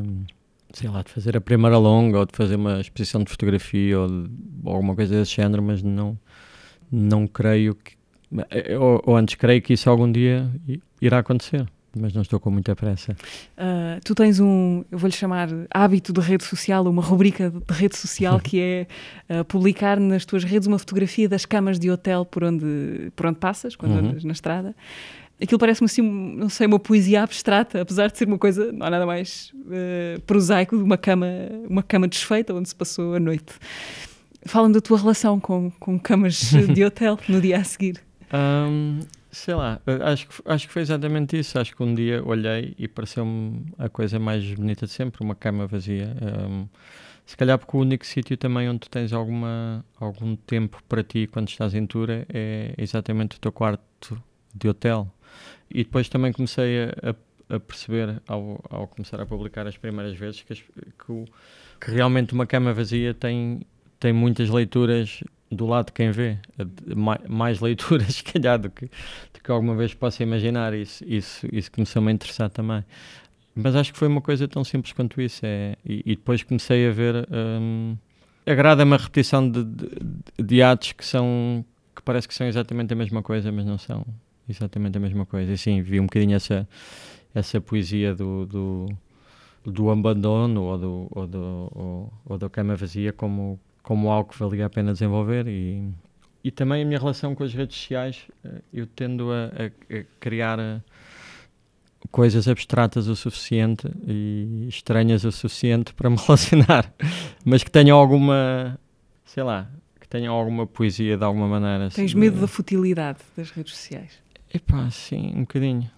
[0.73, 4.07] sei lá, de fazer a primeira longa ou de fazer uma exposição de fotografia ou,
[4.07, 4.29] de,
[4.63, 6.17] ou alguma coisa desse género, mas não
[6.91, 7.95] não creio que
[8.79, 10.49] ou, ou antes creio que isso algum dia
[11.01, 13.13] irá acontecer mas não estou com muita pressa.
[13.57, 17.97] Uh, tu tens um, eu vou-lhe chamar hábito de rede social, uma rubrica de rede
[17.97, 18.87] social que é
[19.29, 23.39] uh, publicar nas tuas redes uma fotografia das camas de hotel por onde, por onde
[23.39, 24.09] passas, quando uhum.
[24.09, 24.75] andas na estrada.
[25.41, 28.89] Aquilo parece-me assim, não sei, uma poesia abstrata, apesar de ser uma coisa, não há
[28.89, 31.27] nada mais uh, prosaico de uma cama,
[31.69, 33.53] uma cama desfeita onde se passou a noite.
[34.45, 38.01] Fala-me da tua relação com, com camas de hotel no dia a seguir.
[38.35, 38.99] Um,
[39.31, 41.57] sei lá, acho que, acho que foi exatamente isso.
[41.59, 45.67] Acho que um dia olhei e pareceu-me a coisa mais bonita de sempre, uma cama
[45.67, 46.15] vazia.
[46.21, 46.67] Um,
[47.25, 51.49] se calhar porque o único sítio também onde tens alguma, algum tempo para ti quando
[51.49, 54.21] estás em tour é exatamente o teu quarto
[54.53, 55.11] de hotel.
[55.69, 57.15] E depois também comecei a,
[57.55, 61.25] a, perceber, ao, ao, começar a publicar as primeiras vezes, que, que,
[61.81, 63.61] que realmente uma cama vazia tem,
[63.99, 65.23] tem muitas leituras
[65.55, 66.37] do lado de quem vê,
[67.27, 70.73] mais leituras, se calhar, do que, do que alguma vez possa imaginar.
[70.73, 72.83] Isso, isso, isso começou-me a interessar também.
[73.55, 75.41] Mas acho que foi uma coisa tão simples quanto isso.
[75.45, 77.27] É, e, e depois comecei a ver.
[77.31, 77.95] Hum,
[78.45, 79.89] Agrada-me a repetição de, de,
[80.37, 81.65] de, atos que são.
[81.95, 84.05] que parece que são exatamente a mesma coisa, mas não são
[84.47, 85.53] exatamente a mesma coisa.
[85.53, 86.67] E sim, vi um bocadinho essa,
[87.33, 88.85] essa poesia do, do,
[89.65, 94.39] do abandono ou do, ou, do, ou, ou da cama vazia como como algo que
[94.39, 95.87] valia a pena desenvolver e,
[96.43, 100.03] e também a minha relação com as redes sociais, eh, eu tendo a, a, a
[100.19, 100.81] criar eh,
[102.09, 106.91] coisas abstratas o suficiente e estranhas o suficiente para me relacionar,
[107.45, 108.79] mas que tenham alguma,
[109.23, 109.69] sei lá,
[110.01, 111.91] que tenham alguma poesia de alguma maneira.
[111.91, 114.13] Tens assim, medo da futilidade das redes sociais?
[114.51, 115.91] Epá, sim, um bocadinho.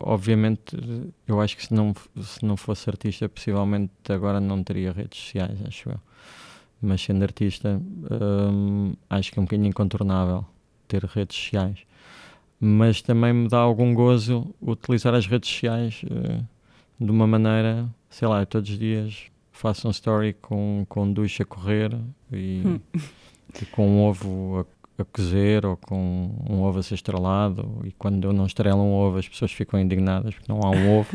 [0.00, 0.76] Obviamente,
[1.28, 5.58] eu acho que se não, se não fosse artista, possivelmente agora não teria redes sociais,
[5.66, 6.00] acho eu
[6.82, 7.80] mas sendo artista,
[8.50, 10.44] hum, acho que é um bocadinho incontornável
[10.88, 11.78] ter redes sociais.
[12.60, 16.44] Mas também me dá algum gozo utilizar as redes sociais uh,
[17.00, 21.46] de uma maneira, sei lá, todos os dias faço um story com, com ducha a
[21.46, 21.96] correr
[22.32, 22.80] e, hum.
[23.60, 27.92] e com um ovo a, a, cozer ou com um ovo a ser estrelado e
[27.92, 31.08] quando eu não estrelo um ovo as pessoas ficam indignadas porque não há um ovo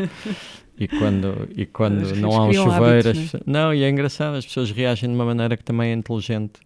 [0.77, 3.09] E quando, e quando não há um chuveiro.
[3.09, 3.39] Hábitos, né?
[3.47, 6.59] Não, e é engraçado, as pessoas reagem de uma maneira que também é inteligente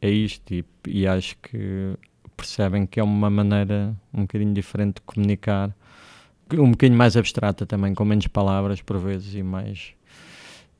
[0.00, 1.94] a isto e, e acho que
[2.34, 5.76] percebem que é uma maneira um bocadinho diferente de comunicar,
[6.54, 9.92] um bocadinho mais abstrata também, com menos palavras por vezes e mais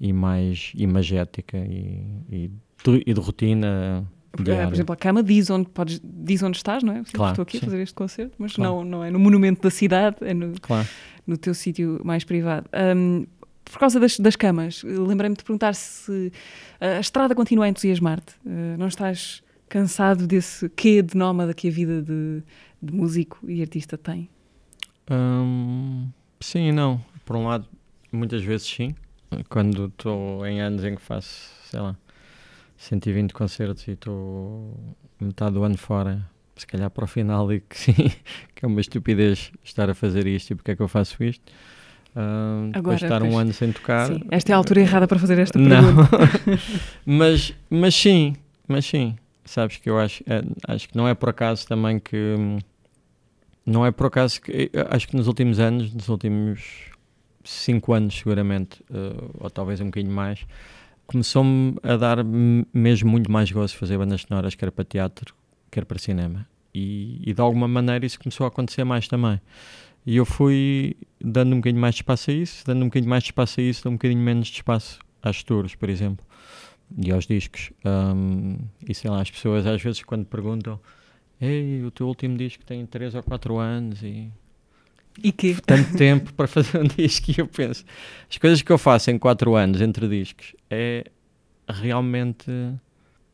[0.00, 2.50] e mais imagética e, e,
[3.06, 4.04] e de rotina.
[4.32, 7.02] Por exemplo, a cama diz onde, podes, diz onde estás, não é?
[7.12, 7.66] Claro, estou aqui sim.
[7.66, 8.76] a fazer este concerto, mas Claro.
[8.76, 10.88] não, não é no monumento da cidade, é no, Claro.
[11.26, 12.66] no teu sítio mais privado.
[12.96, 13.26] Hum,
[13.64, 16.32] por causa das, das camas, lembrei-me de perguntar se
[16.80, 18.34] a estrada continua a entusiasmar-te.
[18.44, 22.42] Uh, não estás cansado desse quê de nómada que a vida de,
[22.82, 24.28] de músico e artista tem?
[25.10, 26.08] Hum,
[26.40, 27.00] sim e não.
[27.24, 27.66] Por um lado,
[28.10, 28.94] muitas vezes sim.
[29.48, 31.96] Quando estou em anos em que faço, sei lá,
[32.82, 34.76] 120 concertos e estou
[35.20, 36.20] metade do ano fora,
[36.56, 37.94] se calhar para o final e que sim,
[38.54, 41.52] que é uma estupidez estar a fazer isto e porque é que eu faço isto.
[42.16, 44.08] Hum, Agora, depois de estar pois, um ano sem tocar.
[44.08, 46.18] Sim, esta é a altura errada para fazer esta Não, pergunta.
[47.06, 48.34] mas, mas sim,
[48.66, 49.16] mas sim.
[49.44, 52.36] Sabes que eu acho, é, acho que não é por acaso também que.
[53.64, 54.70] Não é por acaso que.
[54.90, 56.90] Acho que nos últimos anos, nos últimos
[57.44, 60.44] cinco anos seguramente, eh, ou talvez um bocadinho mais,
[61.12, 65.34] começou-me a dar mesmo muito mais gosto fazer bandas sonoras, quer para teatro,
[65.70, 66.48] quer para cinema.
[66.74, 69.40] E, e de alguma maneira isso começou a acontecer mais também.
[70.04, 73.22] E eu fui dando um bocadinho mais de espaço a isso, dando um bocadinho mais
[73.22, 76.24] de espaço a isso, dando um bocadinho menos de espaço às tours, por exemplo,
[76.96, 77.70] e aos discos.
[77.84, 78.56] Um,
[78.88, 80.80] e sei lá, as pessoas às vezes quando perguntam
[81.44, 84.30] Ei, o teu último disco tem 3 ou 4 anos e
[85.22, 85.56] E quê?
[85.64, 87.84] tanto tempo para fazer um disco e eu penso,
[88.30, 91.04] as coisas que eu faço em 4 anos entre discos é
[91.68, 92.50] realmente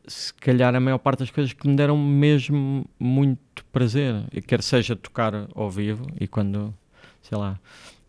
[0.07, 4.95] se calhar a maior parte das coisas que me deram mesmo muito prazer, quer seja
[4.95, 6.73] tocar ao vivo e quando,
[7.21, 7.59] sei lá,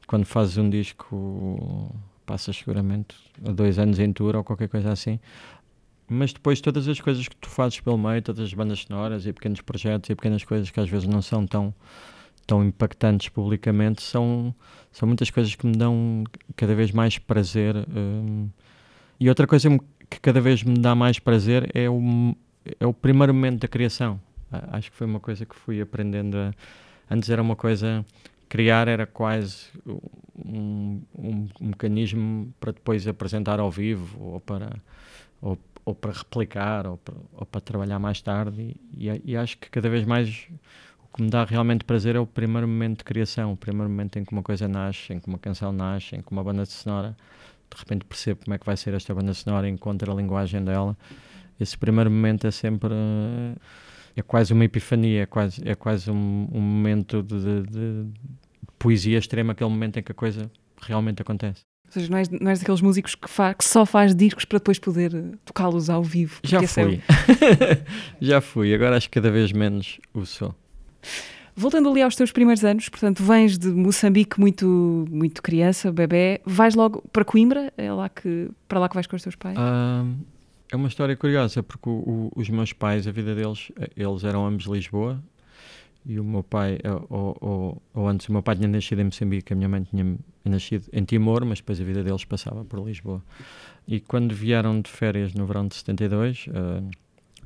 [0.07, 3.15] quando fazes um disco passas seguramente
[3.47, 5.21] a dois anos em tour ou qualquer coisa assim,
[6.09, 9.33] mas depois todas as coisas que tu fazes pelo meio, todas as bandas sonoras e
[9.33, 11.75] pequenos projetos e pequenas coisas que às vezes não são tão
[12.51, 14.53] tão impactantes publicamente são
[14.91, 16.25] são muitas coisas que me dão
[16.57, 18.49] cada vez mais prazer hum.
[19.21, 19.69] e outra coisa
[20.11, 22.35] que cada vez me dá mais prazer é o
[22.81, 24.21] é o primeiro momento da criação
[24.73, 26.53] acho que foi uma coisa que fui aprendendo a,
[27.09, 28.05] antes era uma coisa
[28.49, 34.73] criar era quase um, um, um mecanismo para depois apresentar ao vivo ou para
[35.41, 39.57] ou, ou para replicar ou para, ou para trabalhar mais tarde e, e, e acho
[39.57, 40.49] que cada vez mais
[41.15, 44.25] que me dá realmente prazer é o primeiro momento de criação, o primeiro momento em
[44.25, 47.17] que uma coisa nasce, em que uma canção nasce, em que uma banda sonora
[47.73, 50.97] de repente percebo como é que vai ser esta banda sonora, encontra a linguagem dela.
[51.59, 53.55] Esse primeiro momento é sempre eh,
[54.17, 58.07] é quase uma epifania, é quase, é quase um, um momento de, de- de
[58.79, 60.51] poesia extrema, aquele momento em que a coisa
[60.83, 61.61] realmente acontece.
[61.87, 64.79] Ou seja, não és, não és daqueles músicos que, que só faz discos para depois
[64.79, 66.41] poder eh, tocá-los ao vivo.
[66.43, 67.01] Já é fui.
[68.21, 70.55] Já fui, agora acho que cada vez menos o sou.
[71.57, 76.75] Voltando ali aos teus primeiros anos, portanto, vens de Moçambique muito, muito criança, bebê, vais
[76.75, 79.59] logo para Coimbra, é lá que, para lá que vais com os teus pais?
[80.73, 84.23] É uma história curiosa, porque o- o- os meus pais, a vida deles, eh, eles
[84.25, 85.21] eram ambos de Lisboa.
[86.07, 89.05] E o meu pai, eh, ou, ou- ou antes, o meu pai tinha nascido em
[89.05, 92.83] Moçambique, a minha mãe tinha nascido em Timor, mas depois a vida deles passava por
[92.87, 93.21] Lisboa.
[93.87, 96.81] E quando vieram de férias no verão de 72, ah,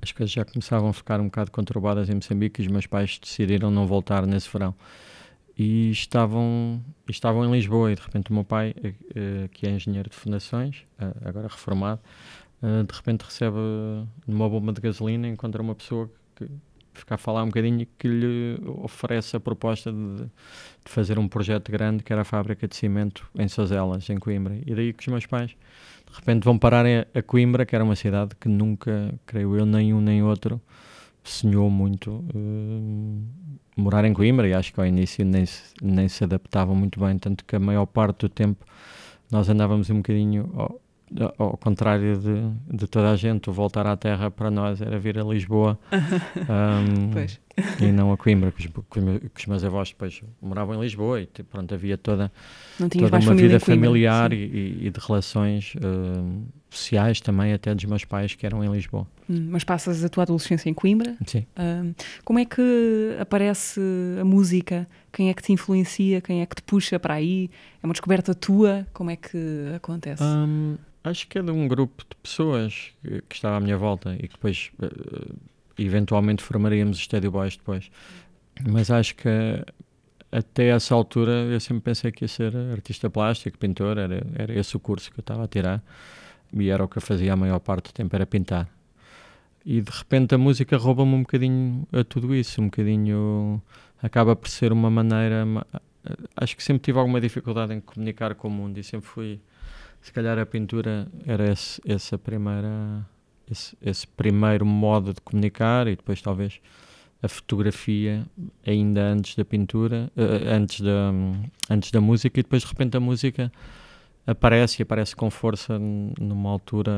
[0.04, 3.18] as coisas já começavam a ficar um bocado conturbadas em Moçambique e os meus pais
[3.18, 4.74] decidiram não voltar nesse verão.
[5.56, 9.66] E estavam, e estavam em Lisboa e de repente o meu pai, eh, eh, que
[9.66, 12.00] é engenheiro de fundações, eh, agora reformado,
[12.62, 13.58] de repente recebe
[14.26, 16.48] numa bomba de gasolina, encontra uma pessoa que
[16.94, 20.30] fica a falar um bocadinho e que lhe oferece a proposta de, de
[20.86, 24.58] fazer um projeto grande que era a fábrica de cimento em Sozelas, em Coimbra.
[24.64, 25.54] E daí que os meus pais
[26.14, 29.92] de repente vão parar a Coimbra, que era uma cidade que nunca, creio eu, nem
[29.92, 30.60] um nem outro
[31.24, 36.22] sonhou muito eh, morar em Coimbra e acho que ao início nem se, nem se
[36.22, 38.64] adaptavam muito bem, tanto que a maior parte do tempo
[39.30, 40.52] nós andávamos um bocadinho
[41.38, 45.18] ao, contrário de, de toda a gente, o voltar à terra para nós era vir
[45.18, 45.78] a Lisboa
[47.12, 47.40] Pois.
[47.80, 51.26] e não a Coimbra, que os, que os meus- avós depois moravam em Lisboa e
[51.26, 52.32] pronto, havia toda,
[52.78, 58.04] toda uma vida Coimbra, familiar e, e- de relações ahm, sociais também, até dos meus
[58.04, 59.06] pais que eram em Lisboa.
[59.30, 61.16] Hum, mas passas a tua adolescência em Coimbra.
[61.26, 61.46] Sim.
[62.24, 63.80] Como é que aparece
[64.20, 64.86] a música?
[65.12, 66.20] Quem é que te influencia?
[66.20, 67.48] Quem é que te puxa para aí?
[67.82, 68.84] É uma descoberta tua?
[68.92, 69.38] Como é que
[69.76, 70.22] acontece?
[70.24, 74.14] Hum, acho que é de um grupo de pessoas que, que estava à minha volta
[74.14, 75.34] e que depois eh,
[75.78, 77.90] eventualmente formaríamos os Steady Boys depois.
[78.68, 79.28] Mas acho que
[80.32, 84.76] até essa altura eu sempre pensei que ia ser artista plástico, pintor, era, era esse
[84.76, 85.82] o curso que eu estava a tirar
[86.52, 88.68] e era o que eu fazia a maior parte do tempo, era pintar.
[89.64, 93.62] E de repente a música rouba-me um bocadinho a tudo isso, um bocadinho
[94.02, 95.44] acaba por ser uma maneira.
[95.46, 95.66] ma-
[96.36, 99.40] Acho que sempre tive alguma dificuldade em comunicar com o mundo e sempre fui
[100.04, 103.06] se calhar a pintura era esse, essa primeira,
[103.50, 106.60] esse, esse primeiro modo de comunicar e depois talvez
[107.22, 108.26] a fotografia
[108.66, 111.10] ainda antes da pintura, uh, antes, da,
[111.70, 113.50] antes da música, e depois de repente a música
[114.26, 116.92] aparece e aparece com força numa altura,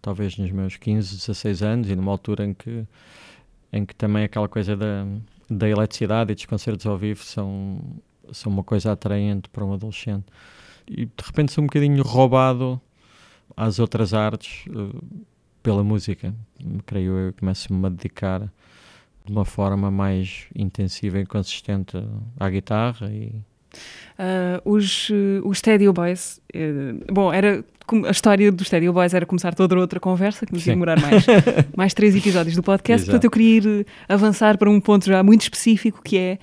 [0.00, 2.86] talvez nos meus 15, 16 anos, e numa altura em que,
[3.72, 5.04] em que também aquela coisa da,
[5.50, 7.80] da eletricidade e dos concertos ao vivo são,
[8.30, 10.26] são uma coisa atraente para um adolescente.
[10.90, 12.80] E de repente sou um bocadinho roubado
[13.56, 15.26] às outras artes uh,
[15.62, 16.34] pela música.
[16.86, 18.40] Creio eu, começo-me a dedicar
[19.24, 21.96] de uma forma mais intensiva e consistente
[22.38, 23.32] à guitarra e
[24.18, 27.64] Uh, os, uh, os Stadio Boys, uh, bom, era
[28.06, 31.24] a história dos Stadio Boys era começar toda outra conversa que nos ia demorar mais,
[31.76, 33.02] mais três episódios do podcast.
[33.02, 33.10] Exato.
[33.10, 36.38] Portanto, eu queria ir avançar para um ponto já muito específico que é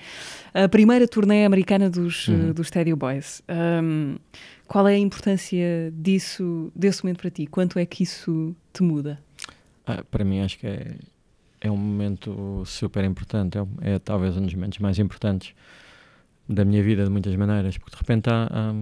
[0.54, 2.52] a primeira turnê americana dos, uhum.
[2.52, 3.42] dos Stadio Boys.
[3.48, 4.16] Um,
[4.66, 7.46] qual é a importância disso, desse momento para ti?
[7.46, 9.20] Quanto é que isso te muda?
[9.86, 10.94] Ah, para mim, acho que é,
[11.60, 13.58] é um momento super importante.
[13.58, 15.54] É, é talvez um dos momentos mais importantes
[16.48, 18.74] da minha vida de muitas maneiras, porque de repente há, há,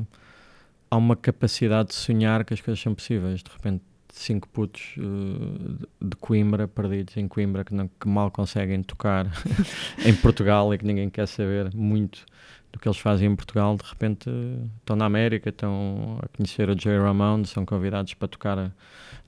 [0.91, 3.43] há, uma capacidade de sonhar que as coisas são possíveis.
[3.43, 3.83] De repente,
[4.15, 9.27] cinco putos uh, de Coimbra, perdidos em Coimbra, que, não, que mal conseguem tocar
[10.05, 12.25] em Portugal e que ninguém quer saber muito
[12.73, 16.69] do que eles fazem em Portugal, de repente uh, estão na América, estão a conhecer
[16.69, 18.73] o Joey Ramone, são convidados para tocar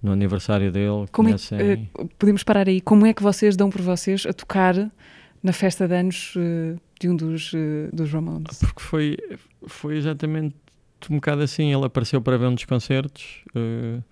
[0.02, 1.07] no aniversário dele.
[1.12, 1.59] Como conhecem...
[1.59, 2.80] é, uh, podemos parar aí.
[2.80, 4.74] Como é que vocês dão por vocês a tocar
[5.42, 6.34] na festa de anos
[7.00, 7.52] de um dos,
[7.92, 8.59] dos Ramones?
[8.59, 9.16] Porque foi,
[9.66, 10.57] foi exatamente
[11.12, 11.72] um bocado assim.
[11.72, 14.02] Ele apareceu para ver um dos concertos uh,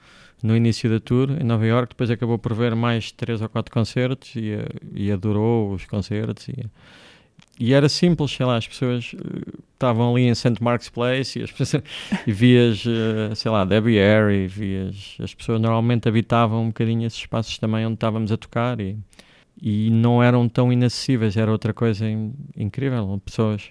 [0.42, 3.72] no início da tour em Nova York, depois acabou por ver mais três ou quatro
[3.72, 4.56] concertos e,
[4.92, 6.48] e adorou os concertos.
[6.48, 6.66] E,
[7.58, 9.14] e era simples, sei lá, as pessoas
[9.72, 10.56] estavam ali em St.
[10.60, 11.82] Mark's Place e, as pessoas,
[12.26, 12.84] e vias,
[13.36, 17.94] sei lá, Debbie Harry, vias, as pessoas normalmente habitavam um bocadinho esses espaços também onde
[17.94, 18.98] estávamos a tocar e,
[19.60, 23.20] e não eram tão inacessíveis, era outra coisa in, incrível.
[23.24, 23.70] Pessoas,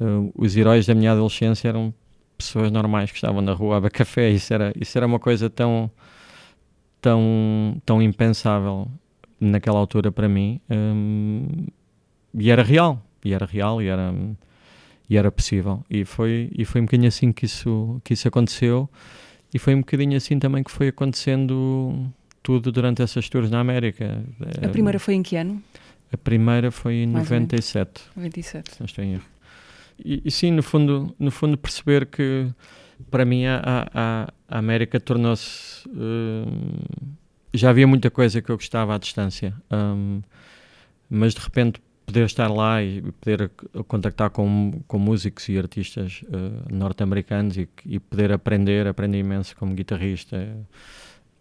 [0.00, 1.92] uh, os heróis da minha adolescência eram
[2.36, 4.30] pessoas normais que estavam na rua a beber café.
[4.30, 5.90] Isso era, isso era uma coisa tão,
[7.00, 8.88] tão, tão impensável
[9.40, 10.60] naquela altura para mim.
[10.70, 11.66] Um,
[12.34, 14.14] e era real, e era real, e era,
[15.08, 15.84] e era possível.
[15.90, 18.88] E foi, e foi um bocadinho assim que isso, que isso aconteceu.
[19.54, 22.10] E foi um bocadinho assim também que foi acontecendo
[22.42, 24.22] tudo durante essas tours na América.
[24.62, 25.62] A primeira foi em que ano?
[26.12, 28.02] A primeira foi em Mais 97.
[28.14, 28.72] 97.
[28.72, 29.24] Se não estou em erro.
[30.04, 32.48] E, e, sim, no fundo, no fundo perceber que
[33.10, 33.60] para mim a,
[33.92, 35.88] a, a América tornou-se...
[35.88, 37.06] Uh,
[37.54, 40.20] já havia muita coisa que eu gostava à distância, um,
[41.08, 43.50] mas de repente poder estar lá e poder
[43.88, 49.74] contactar com, com músicos e artistas uh, norte-americanos e, e, poder aprender, aprender imenso como
[49.74, 50.56] guitarrista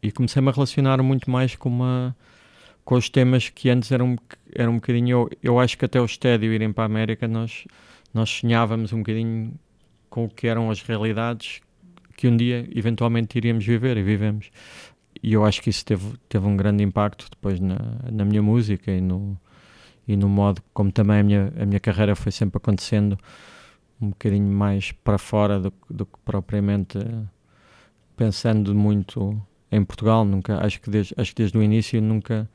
[0.01, 2.15] e comecei-me a relacionar muito mais com, uma,
[2.83, 4.17] com os temas que antes eram,
[4.53, 5.09] eram um bocadinho.
[5.09, 7.65] Eu, eu acho que até o estédio irem para a América nós,
[8.15, 9.53] nós sonhávamos um bocadinho
[10.09, 11.59] com o que eram as realidades
[12.15, 14.49] que um dia eventualmente iríamos viver e vivemos.
[15.21, 17.77] E eu acho que isso teve, teve um grande impacto depois na,
[18.09, 19.37] na minha música e no,
[20.07, 23.19] e no modo como também a minha, a minha carreira foi sempre acontecendo
[23.99, 26.97] um bocadinho mais para fora do, do que propriamente
[28.15, 29.37] pensando muito
[29.69, 30.23] em Portugal.
[30.23, 32.49] Nunca, acho, que desde, acho que desde o início nunca,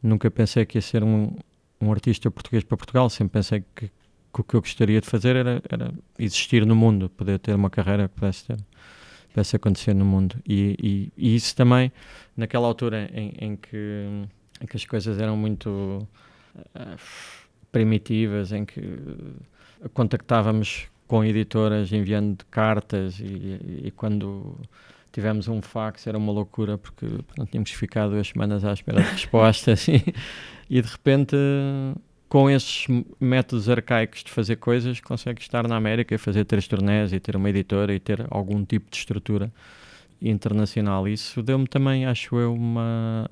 [0.00, 1.34] nunca pensei que ia ser um,
[1.80, 3.10] um artista português para Portugal.
[3.10, 3.90] Sempre pensei que,
[4.36, 7.70] que o que eu gostaria de fazer era, era, existir no mundo, poder ter uma
[7.70, 8.56] carreira que pudesse, ter,
[9.30, 10.36] pudesse acontecer no mundo.
[10.46, 11.90] E, e, e isso também,
[12.36, 14.06] naquela altura em, em, que,
[14.60, 16.06] em que as coisas eram muito
[16.54, 16.98] uh,
[17.72, 18.82] primitivas, em que
[19.94, 24.58] contactávamos com editoras enviando cartas e, e quando
[25.12, 27.06] tivemos um fax, era uma loucura porque
[27.38, 30.14] não tínhamos ficado duas semanas à espera de respostas e,
[30.68, 31.36] e de repente
[32.28, 32.86] com esses
[33.20, 37.36] métodos arcaicos de fazer coisas consegue estar na América e fazer três turnés e ter
[37.36, 39.52] uma editora e ter algum tipo de estrutura
[40.20, 41.06] internacional.
[41.06, 43.30] Isso deu-me também, acho eu, uma,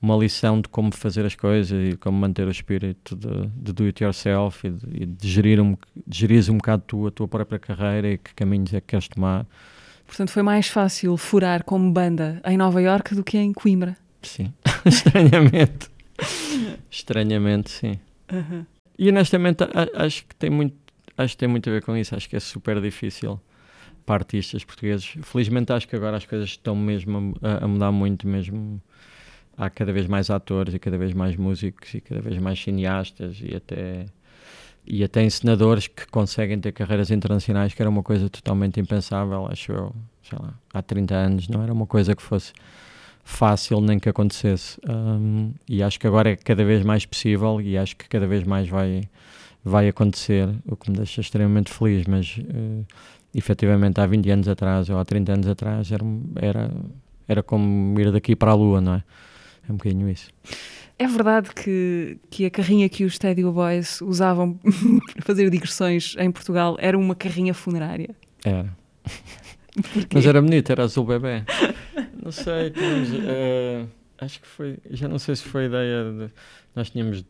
[0.00, 3.84] uma lição de como fazer as coisas e como manter o espírito de, de do
[3.84, 7.58] it yourself e de, de gerir um, de gerir um bocado tu, a tua própria
[7.58, 9.46] carreira e que caminhos é que queres tomar.
[10.06, 13.96] Portanto, foi mais fácil furar como banda em Nova York do que em Coimbra.
[14.20, 14.52] Sim,
[14.84, 15.91] estranhamente.
[16.90, 17.98] Estranhamente, sim.
[18.30, 18.64] Uhum.
[18.98, 19.64] E honestamente,
[19.94, 20.76] acho que tem muito,
[21.16, 22.14] acho que tem muito a ver com isso.
[22.14, 23.40] Acho que é super difícil
[24.04, 25.14] para artistas portugueses.
[25.22, 28.80] Felizmente, acho que agora as coisas estão mesmo a, a mudar muito mesmo.
[29.56, 33.38] Há cada vez mais atores e cada vez mais músicos e cada vez mais cineastas
[33.42, 34.06] e até
[34.84, 39.70] e até encenadores que conseguem ter carreiras internacionais, que era uma coisa totalmente impensável, acho
[39.70, 42.52] eu, sei lá, há 30 anos, não era uma coisa que fosse
[43.22, 44.78] fácil nem que acontecesse.
[44.88, 48.44] Um, e acho que agora é cada vez mais possível e acho que cada vez
[48.44, 49.02] mais vai,
[49.64, 52.84] vai acontecer, o que me deixa extremamente feliz, mas uh,
[53.34, 56.04] efetivamente há 20 anos atrás ou há 30 anos atrás era,
[56.36, 56.70] era,
[57.28, 59.04] era como ir daqui para a Lua, não é?
[59.68, 60.28] É um bocadinho isso.
[60.98, 64.54] É verdade que, que a carrinha que os Stadio Boys usavam
[65.14, 68.10] para fazer digressões em Portugal era uma carrinha funerária?
[68.44, 68.76] Era.
[70.12, 71.44] Mas era bonito, era azul bebê.
[72.22, 76.32] Não sei, tínhamos, uh, acho que foi, já não sei se foi ideia de,
[76.74, 77.24] nós tínhamos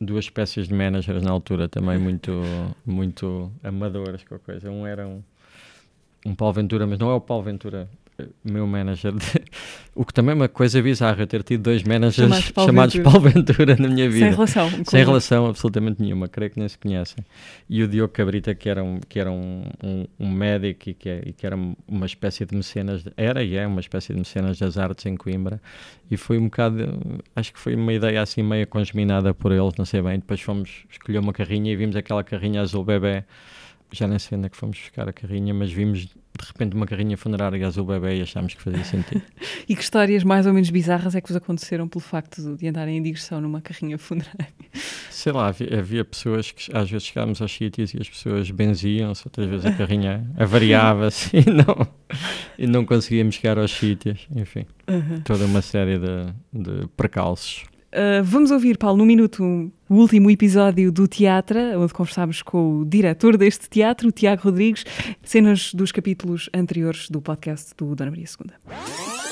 [0.00, 2.42] duas espécies de managers na altura também muito,
[2.84, 4.70] muito amadoras, qualquer coisa.
[4.70, 5.22] Um era um,
[6.26, 7.88] um Paulo Ventura, mas não é o Paulo Ventura
[8.44, 9.26] meu manager, de,
[9.94, 13.12] o que também é uma coisa bizarra, ter tido dois managers chamados Paulo, chamados Ventura.
[13.12, 14.26] Paulo Ventura na minha vida.
[14.26, 14.70] Sem relação.
[14.84, 17.24] Sem relação absolutamente nenhuma, creio que nem se conhecem.
[17.68, 21.08] E o Diogo Cabrita, que era um, que era um, um, um médico e que,
[21.08, 21.56] é, e que era
[21.88, 25.16] uma espécie de mecenas, de, era e é uma espécie de mecenas das artes em
[25.16, 25.60] Coimbra,
[26.10, 29.84] e foi um bocado, acho que foi uma ideia assim meio congeminada por eles, não
[29.84, 33.24] sei bem, depois fomos escolher uma carrinha e vimos aquela carrinha azul bebê
[33.92, 36.08] já nem sei onde é que fomos buscar a carrinha, mas vimos
[36.42, 39.22] de repente uma carrinha funerária azul bebê e achámos que fazia sentido.
[39.68, 42.98] e que histórias mais ou menos bizarras é que vos aconteceram pelo facto de andarem
[42.98, 44.48] em digressão numa carrinha funerária?
[45.10, 49.22] Sei lá, havia, havia pessoas que às vezes chegávamos aos sítios e as pessoas benziam-se,
[49.26, 51.88] outras vezes a carrinha avariava-se e não,
[52.58, 55.20] e não conseguíamos chegar aos sítios, enfim, uhum.
[55.22, 57.64] toda uma série de, de precalços.
[57.92, 59.44] Uh, vamos ouvir, Paulo, no minuto,
[59.86, 64.84] o último episódio do Teatro, onde conversámos com o diretor deste teatro, o Tiago Rodrigues,
[65.22, 69.31] cenas dos capítulos anteriores do podcast do Dona Maria II.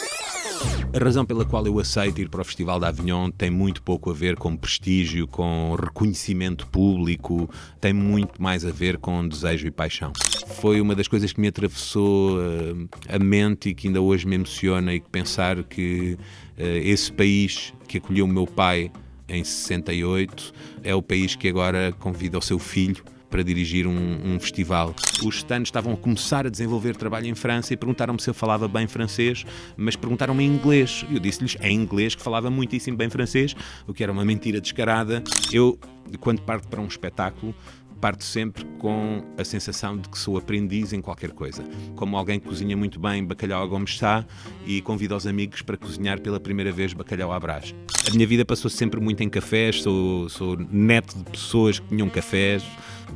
[0.92, 4.10] A razão pela qual eu aceito ir para o Festival da Avignon tem muito pouco
[4.10, 7.48] a ver com prestígio, com reconhecimento público,
[7.80, 10.12] tem muito mais a ver com desejo e paixão.
[10.60, 14.34] Foi uma das coisas que me atravessou uh, a mente e que ainda hoje me
[14.34, 16.18] emociona e que pensar que
[16.58, 18.90] uh, esse país que acolheu o meu pai
[19.28, 20.52] em 68
[20.82, 24.94] é o país que agora convida o seu filho para dirigir um, um festival.
[25.24, 28.66] Os stands estavam a começar a desenvolver trabalho em França e perguntaram-me se eu falava
[28.66, 29.44] bem francês,
[29.76, 31.06] mas perguntaram-me em inglês.
[31.10, 33.54] Eu disse-lhes em inglês que falava muitíssimo bem francês,
[33.86, 35.22] o que era uma mentira descarada.
[35.52, 35.78] Eu,
[36.18, 37.54] quando parto para um espetáculo,
[38.00, 41.62] parto sempre com a sensação de que sou aprendiz em qualquer coisa.
[41.94, 44.24] Como alguém que cozinha muito bem bacalhau a gomes chá
[44.66, 47.74] e convido os amigos para cozinhar pela primeira vez bacalhau à brás.
[48.08, 52.08] A minha vida passou sempre muito em cafés, sou, sou neto de pessoas que tinham
[52.08, 52.64] cafés,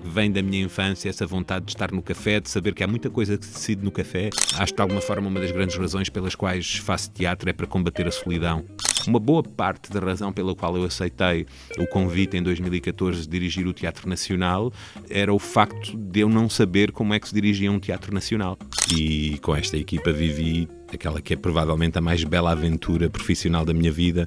[0.03, 3.11] vem da minha infância essa vontade de estar no café, de saber que há muita
[3.11, 4.31] coisa que se decide no café.
[4.55, 7.67] Acho que de alguma forma uma das grandes razões pelas quais faço teatro é para
[7.67, 8.65] combater a solidão.
[9.07, 11.47] Uma boa parte da razão pela qual eu aceitei
[11.79, 14.73] o convite em 2014 de dirigir o Teatro Nacional
[15.11, 18.57] era o facto de eu não saber como é que se dirigia um teatro nacional.
[18.97, 23.75] E com esta equipa vivi aquela que é provavelmente a mais bela aventura profissional da
[23.75, 24.27] minha vida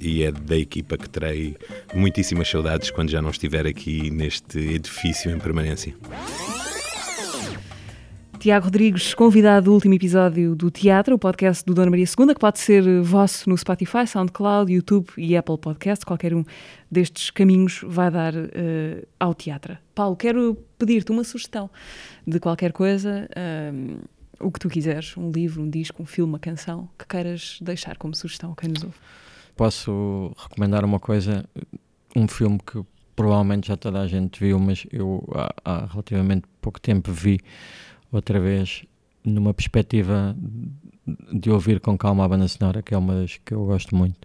[0.00, 1.56] e é da equipa que terei
[1.94, 5.94] muitíssimas saudades quando já não estiver aqui neste edifício em permanência.
[8.38, 12.40] Tiago Rodrigues, convidado do último episódio do Teatro, o podcast do Dona Maria II, que
[12.40, 16.06] pode ser vosso no Spotify, SoundCloud, YouTube e Apple Podcast.
[16.06, 16.44] Qualquer um
[16.88, 19.76] destes caminhos vai dar uh, ao teatro.
[19.92, 21.68] Paulo, quero pedir-te uma sugestão
[22.24, 26.38] de qualquer coisa, uh, o que tu quiseres, um livro, um disco, um filme, uma
[26.38, 28.96] canção, que queiras deixar como sugestão a quem nos ouve
[29.58, 31.44] posso recomendar uma coisa,
[32.14, 32.80] um filme que
[33.16, 37.40] provavelmente já toda a gente viu, mas eu há, há relativamente pouco tempo vi
[38.12, 38.84] outra vez
[39.24, 40.36] numa perspectiva
[41.32, 44.16] de ouvir com calma a banda sonora, que é uma das que eu gosto muito,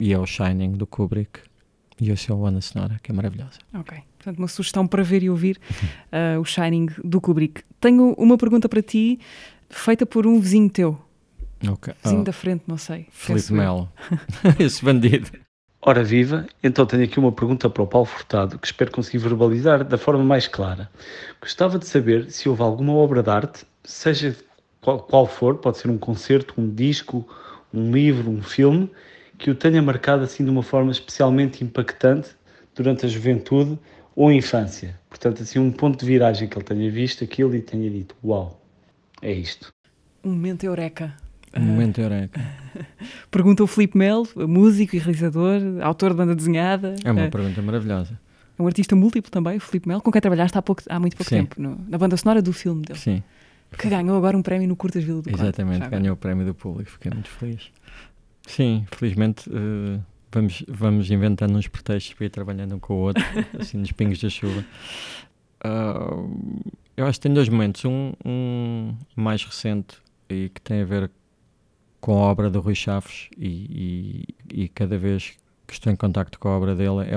[0.00, 1.40] e é o Shining do Kubrick.
[2.00, 3.58] E é a banda sonora, que é maravilhosa.
[3.74, 5.58] Ok, portanto, uma sugestão para ver e ouvir
[6.10, 7.62] uh, o Shining do Kubrick.
[7.80, 9.18] Tenho uma pergunta para ti,
[9.68, 11.07] feita por um vizinho teu.
[11.66, 11.94] Okay.
[12.02, 12.24] Vizinho oh.
[12.24, 13.06] da frente, não sei.
[13.10, 13.90] Felipe Melo.
[14.58, 15.30] Esse bandido.
[15.80, 19.84] Ora viva, então tenho aqui uma pergunta para o Paulo Furtado que espero conseguir verbalizar
[19.84, 20.90] da forma mais clara.
[21.40, 24.36] Gostava de saber se houve alguma obra de arte, seja
[24.80, 27.26] qual, qual for, pode ser um concerto, um disco,
[27.72, 28.90] um livro, um filme,
[29.38, 32.30] que o tenha marcado assim de uma forma especialmente impactante
[32.74, 33.78] durante a juventude
[34.16, 34.98] ou a infância.
[35.08, 38.60] Portanto, assim, um ponto de viragem que ele tenha visto aquilo e tenha dito: Uau,
[39.22, 39.72] é isto.
[40.24, 41.14] Um momento eureka.
[41.56, 42.40] Um momento eureka.
[43.30, 46.94] Pergunta o Filipe Melo, músico e realizador, autor de banda desenhada.
[47.04, 48.18] É uma pergunta maravilhosa.
[48.58, 51.16] É um artista múltiplo também, o Filipe Melo, com quem trabalhaste há, pouco, há muito
[51.16, 51.36] pouco Sim.
[51.36, 52.98] tempo, no, na banda sonora do filme dele.
[52.98, 53.22] Sim.
[53.76, 56.90] Que ganhou agora um prémio no Curtas Vila do Exatamente, ganhou o prémio do público,
[56.90, 57.70] fiquei muito feliz.
[58.46, 63.22] Sim, felizmente uh, vamos, vamos inventando uns pretextos para ir trabalhando um com o outro,
[63.58, 64.64] assim nos pingos da chuva.
[65.64, 66.62] Uh,
[66.96, 67.84] eu acho que tem dois momentos.
[67.84, 71.10] Um, um, mais recente e que tem a ver
[72.00, 75.36] com a obra do Rui Chaves e, e, e cada vez
[75.66, 77.16] que estou em contacto com a obra dele é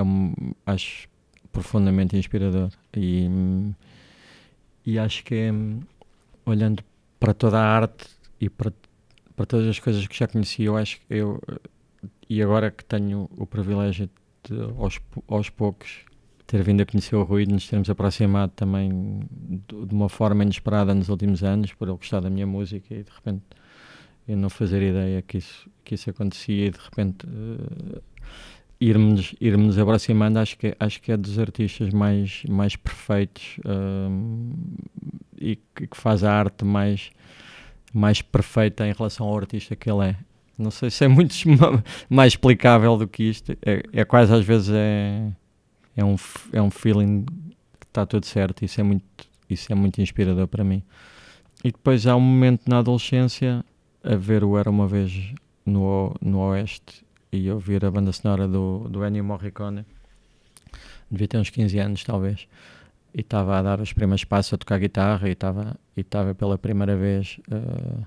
[0.66, 1.08] acho
[1.52, 2.70] profundamente inspirador.
[2.96, 3.28] E,
[4.84, 5.52] e acho que é,
[6.44, 6.82] olhando
[7.20, 8.06] para toda a arte
[8.40, 8.72] e para,
[9.36, 11.40] para todas as coisas que já conheci, eu acho que eu
[12.28, 14.08] e agora que tenho o privilégio
[14.42, 16.04] de aos, aos poucos
[16.46, 19.20] ter vindo a conhecer o Rui, nos termos aproximado também
[19.68, 23.02] de, de uma forma inesperada nos últimos anos, por ele gostar da minha música e
[23.02, 23.42] de repente
[24.32, 28.02] eu não fazer ideia que isso, que isso acontecia e de repente uh,
[28.80, 34.56] irmos, irmos aproximando, acho que, acho que é dos artistas mais, mais perfeitos uh,
[35.38, 37.10] e que, que, faz a arte mais,
[37.92, 40.16] mais perfeita em relação ao artista que ele é.
[40.58, 41.34] Não sei se é muito
[42.08, 45.32] mais explicável do que isto, é, é quase às vezes é
[45.96, 46.16] é um,
[46.52, 47.24] é um feeling
[47.78, 48.64] que está tudo certo.
[48.64, 49.04] Isso é muito,
[49.48, 50.82] isso é muito inspirador para mim.
[51.64, 53.64] E depois há um momento na adolescência
[54.02, 55.34] a ver o Era Uma Vez
[55.64, 59.84] no, no Oeste e ouvir a banda sonora do, do Ennio Morricone.
[61.10, 62.48] Devia ter uns 15 anos, talvez.
[63.14, 66.56] E estava a dar os primeiros passos a tocar guitarra e estava e estava pela
[66.56, 68.06] primeira vez uh,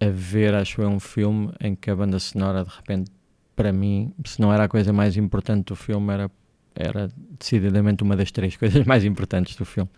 [0.00, 3.10] a ver, acho eu, um filme em que a banda sonora, de repente,
[3.56, 6.30] para mim, se não era a coisa mais importante do filme, era
[6.74, 9.90] era decididamente uma das três coisas mais importantes do filme.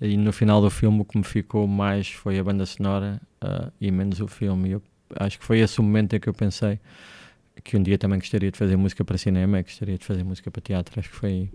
[0.00, 3.72] E no final do filme o que me ficou mais foi a banda sonora uh,
[3.80, 4.70] e menos o filme.
[4.72, 4.82] Eu
[5.16, 6.78] acho que foi esse o momento em que eu pensei
[7.62, 10.62] que um dia também gostaria de fazer música para cinema gostaria de fazer música para
[10.62, 10.98] teatro.
[10.98, 11.50] Acho que foi,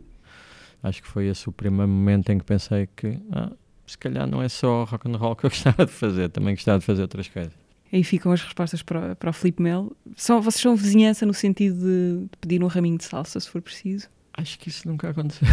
[0.84, 3.52] acho que foi esse o primeiro momento em que pensei que ah,
[3.86, 6.80] se calhar não é só rock and roll que eu gostava de fazer, também gostava
[6.80, 7.54] de fazer outras coisas.
[7.92, 9.96] Aí ficam as respostas para, para o Felipe Mel.
[10.16, 13.62] São, vocês são vizinhança no sentido de, de pedir um raminho de salsa, se for
[13.62, 14.10] preciso?
[14.34, 15.48] Acho que isso nunca aconteceu.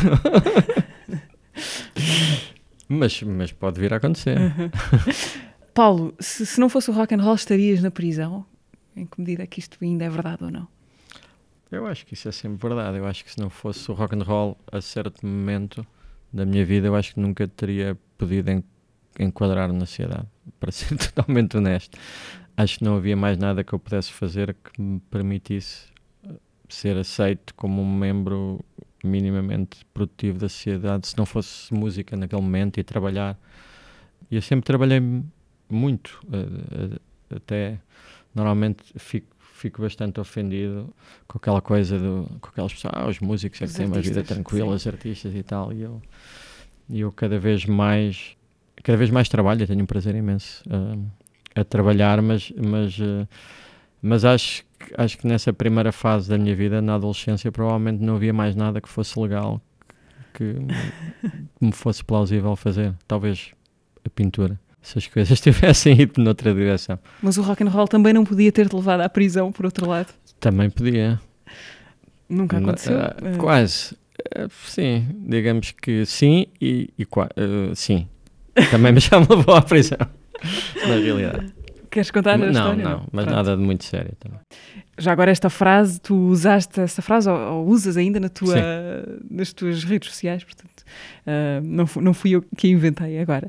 [2.88, 4.36] mas, mas pode vir a acontecer.
[4.36, 4.70] Uhum.
[5.74, 8.46] Paulo, se, se, não fosse o rock and roll, estarias na prisão?
[8.96, 10.68] Em que medida é que isto ainda é verdade ou não?
[11.68, 12.98] Eu acho que isso é sempre verdade.
[12.98, 15.84] Eu acho que se não fosse o rock and roll a certo momento
[16.32, 18.62] da minha vida, eu acho que nunca teria podido
[19.18, 20.28] enquadrar na sociedade.
[20.60, 21.98] Para ser totalmente honesto,
[22.56, 25.88] acho que não havia mais nada que eu pudesse fazer que me permitisse
[26.68, 28.64] ser aceito como um membro
[29.02, 33.36] minimamente produtivo da sociedade se não fosse música naquele momento e trabalhar.
[34.30, 35.00] E eu sempre trabalhei
[35.74, 36.20] muito,
[37.34, 37.78] até
[38.34, 40.92] normalmente fico, fico bastante ofendido
[41.26, 44.22] com aquela coisa do, com aquelas pessoas, ah, os músicos é que têm uma vida
[44.22, 44.74] tranquila, sim.
[44.74, 46.02] os artistas e tal, e eu,
[46.88, 48.36] e eu cada vez mais
[48.82, 51.02] cada vez mais trabalho, tenho um prazer imenso uh,
[51.54, 53.26] a trabalhar, mas, mas, uh,
[54.02, 54.64] mas acho
[54.98, 58.80] acho que nessa primeira fase da minha vida, na adolescência, provavelmente não havia mais nada
[58.80, 59.60] que fosse legal
[60.34, 60.56] que
[61.60, 62.94] me fosse plausível fazer.
[63.06, 63.52] Talvez
[64.04, 64.60] a pintura.
[64.84, 66.98] Se as coisas tivessem ido noutra direção.
[67.22, 70.08] Mas o rock and roll também não podia ter-te levado à prisão, por outro lado?
[70.38, 71.18] Também podia.
[72.28, 72.98] Nunca aconteceu?
[72.98, 73.94] Uh, quase.
[74.36, 78.06] Uh, sim, digamos que sim e, e uh, sim.
[78.70, 79.98] Também me já me levou à prisão,
[80.86, 81.52] na realidade.
[81.90, 82.84] Queres contar a não, história?
[82.84, 83.36] Não, não, mas Pronto.
[83.36, 84.38] nada de muito sério também.
[84.98, 88.56] Já agora esta frase, tu usaste essa frase ou, ou usas ainda na tua,
[89.30, 90.84] nas tuas redes sociais, portanto,
[91.62, 93.48] não, não fui eu que inventei agora.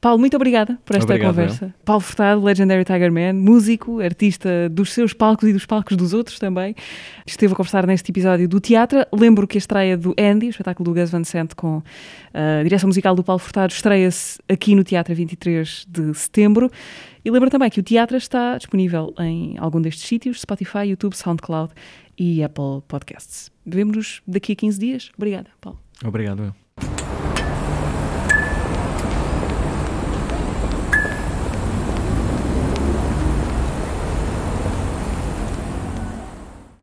[0.00, 1.64] Paulo, muito obrigada por esta Obrigado, conversa.
[1.66, 1.72] Eu.
[1.84, 6.38] Paulo Furtado, Legendary Tiger Man, músico, artista dos seus palcos e dos palcos dos outros
[6.38, 6.74] também.
[7.26, 9.04] Esteve a conversar neste episódio do teatro.
[9.12, 11.82] Lembro que a estreia do Andy, o espetáculo do Gus Van Sant com
[12.32, 16.70] a direção musical do Paulo Furtado, estreia-se aqui no Teatro 23 de setembro.
[17.22, 21.74] E lembro também que o teatro está disponível em algum destes sítios, Spotify, YouTube, SoundCloud
[22.18, 23.52] e Apple Podcasts.
[23.66, 25.10] Vemo-nos daqui a 15 dias.
[25.14, 25.78] Obrigada, Paulo.
[26.02, 26.59] Obrigado, eu.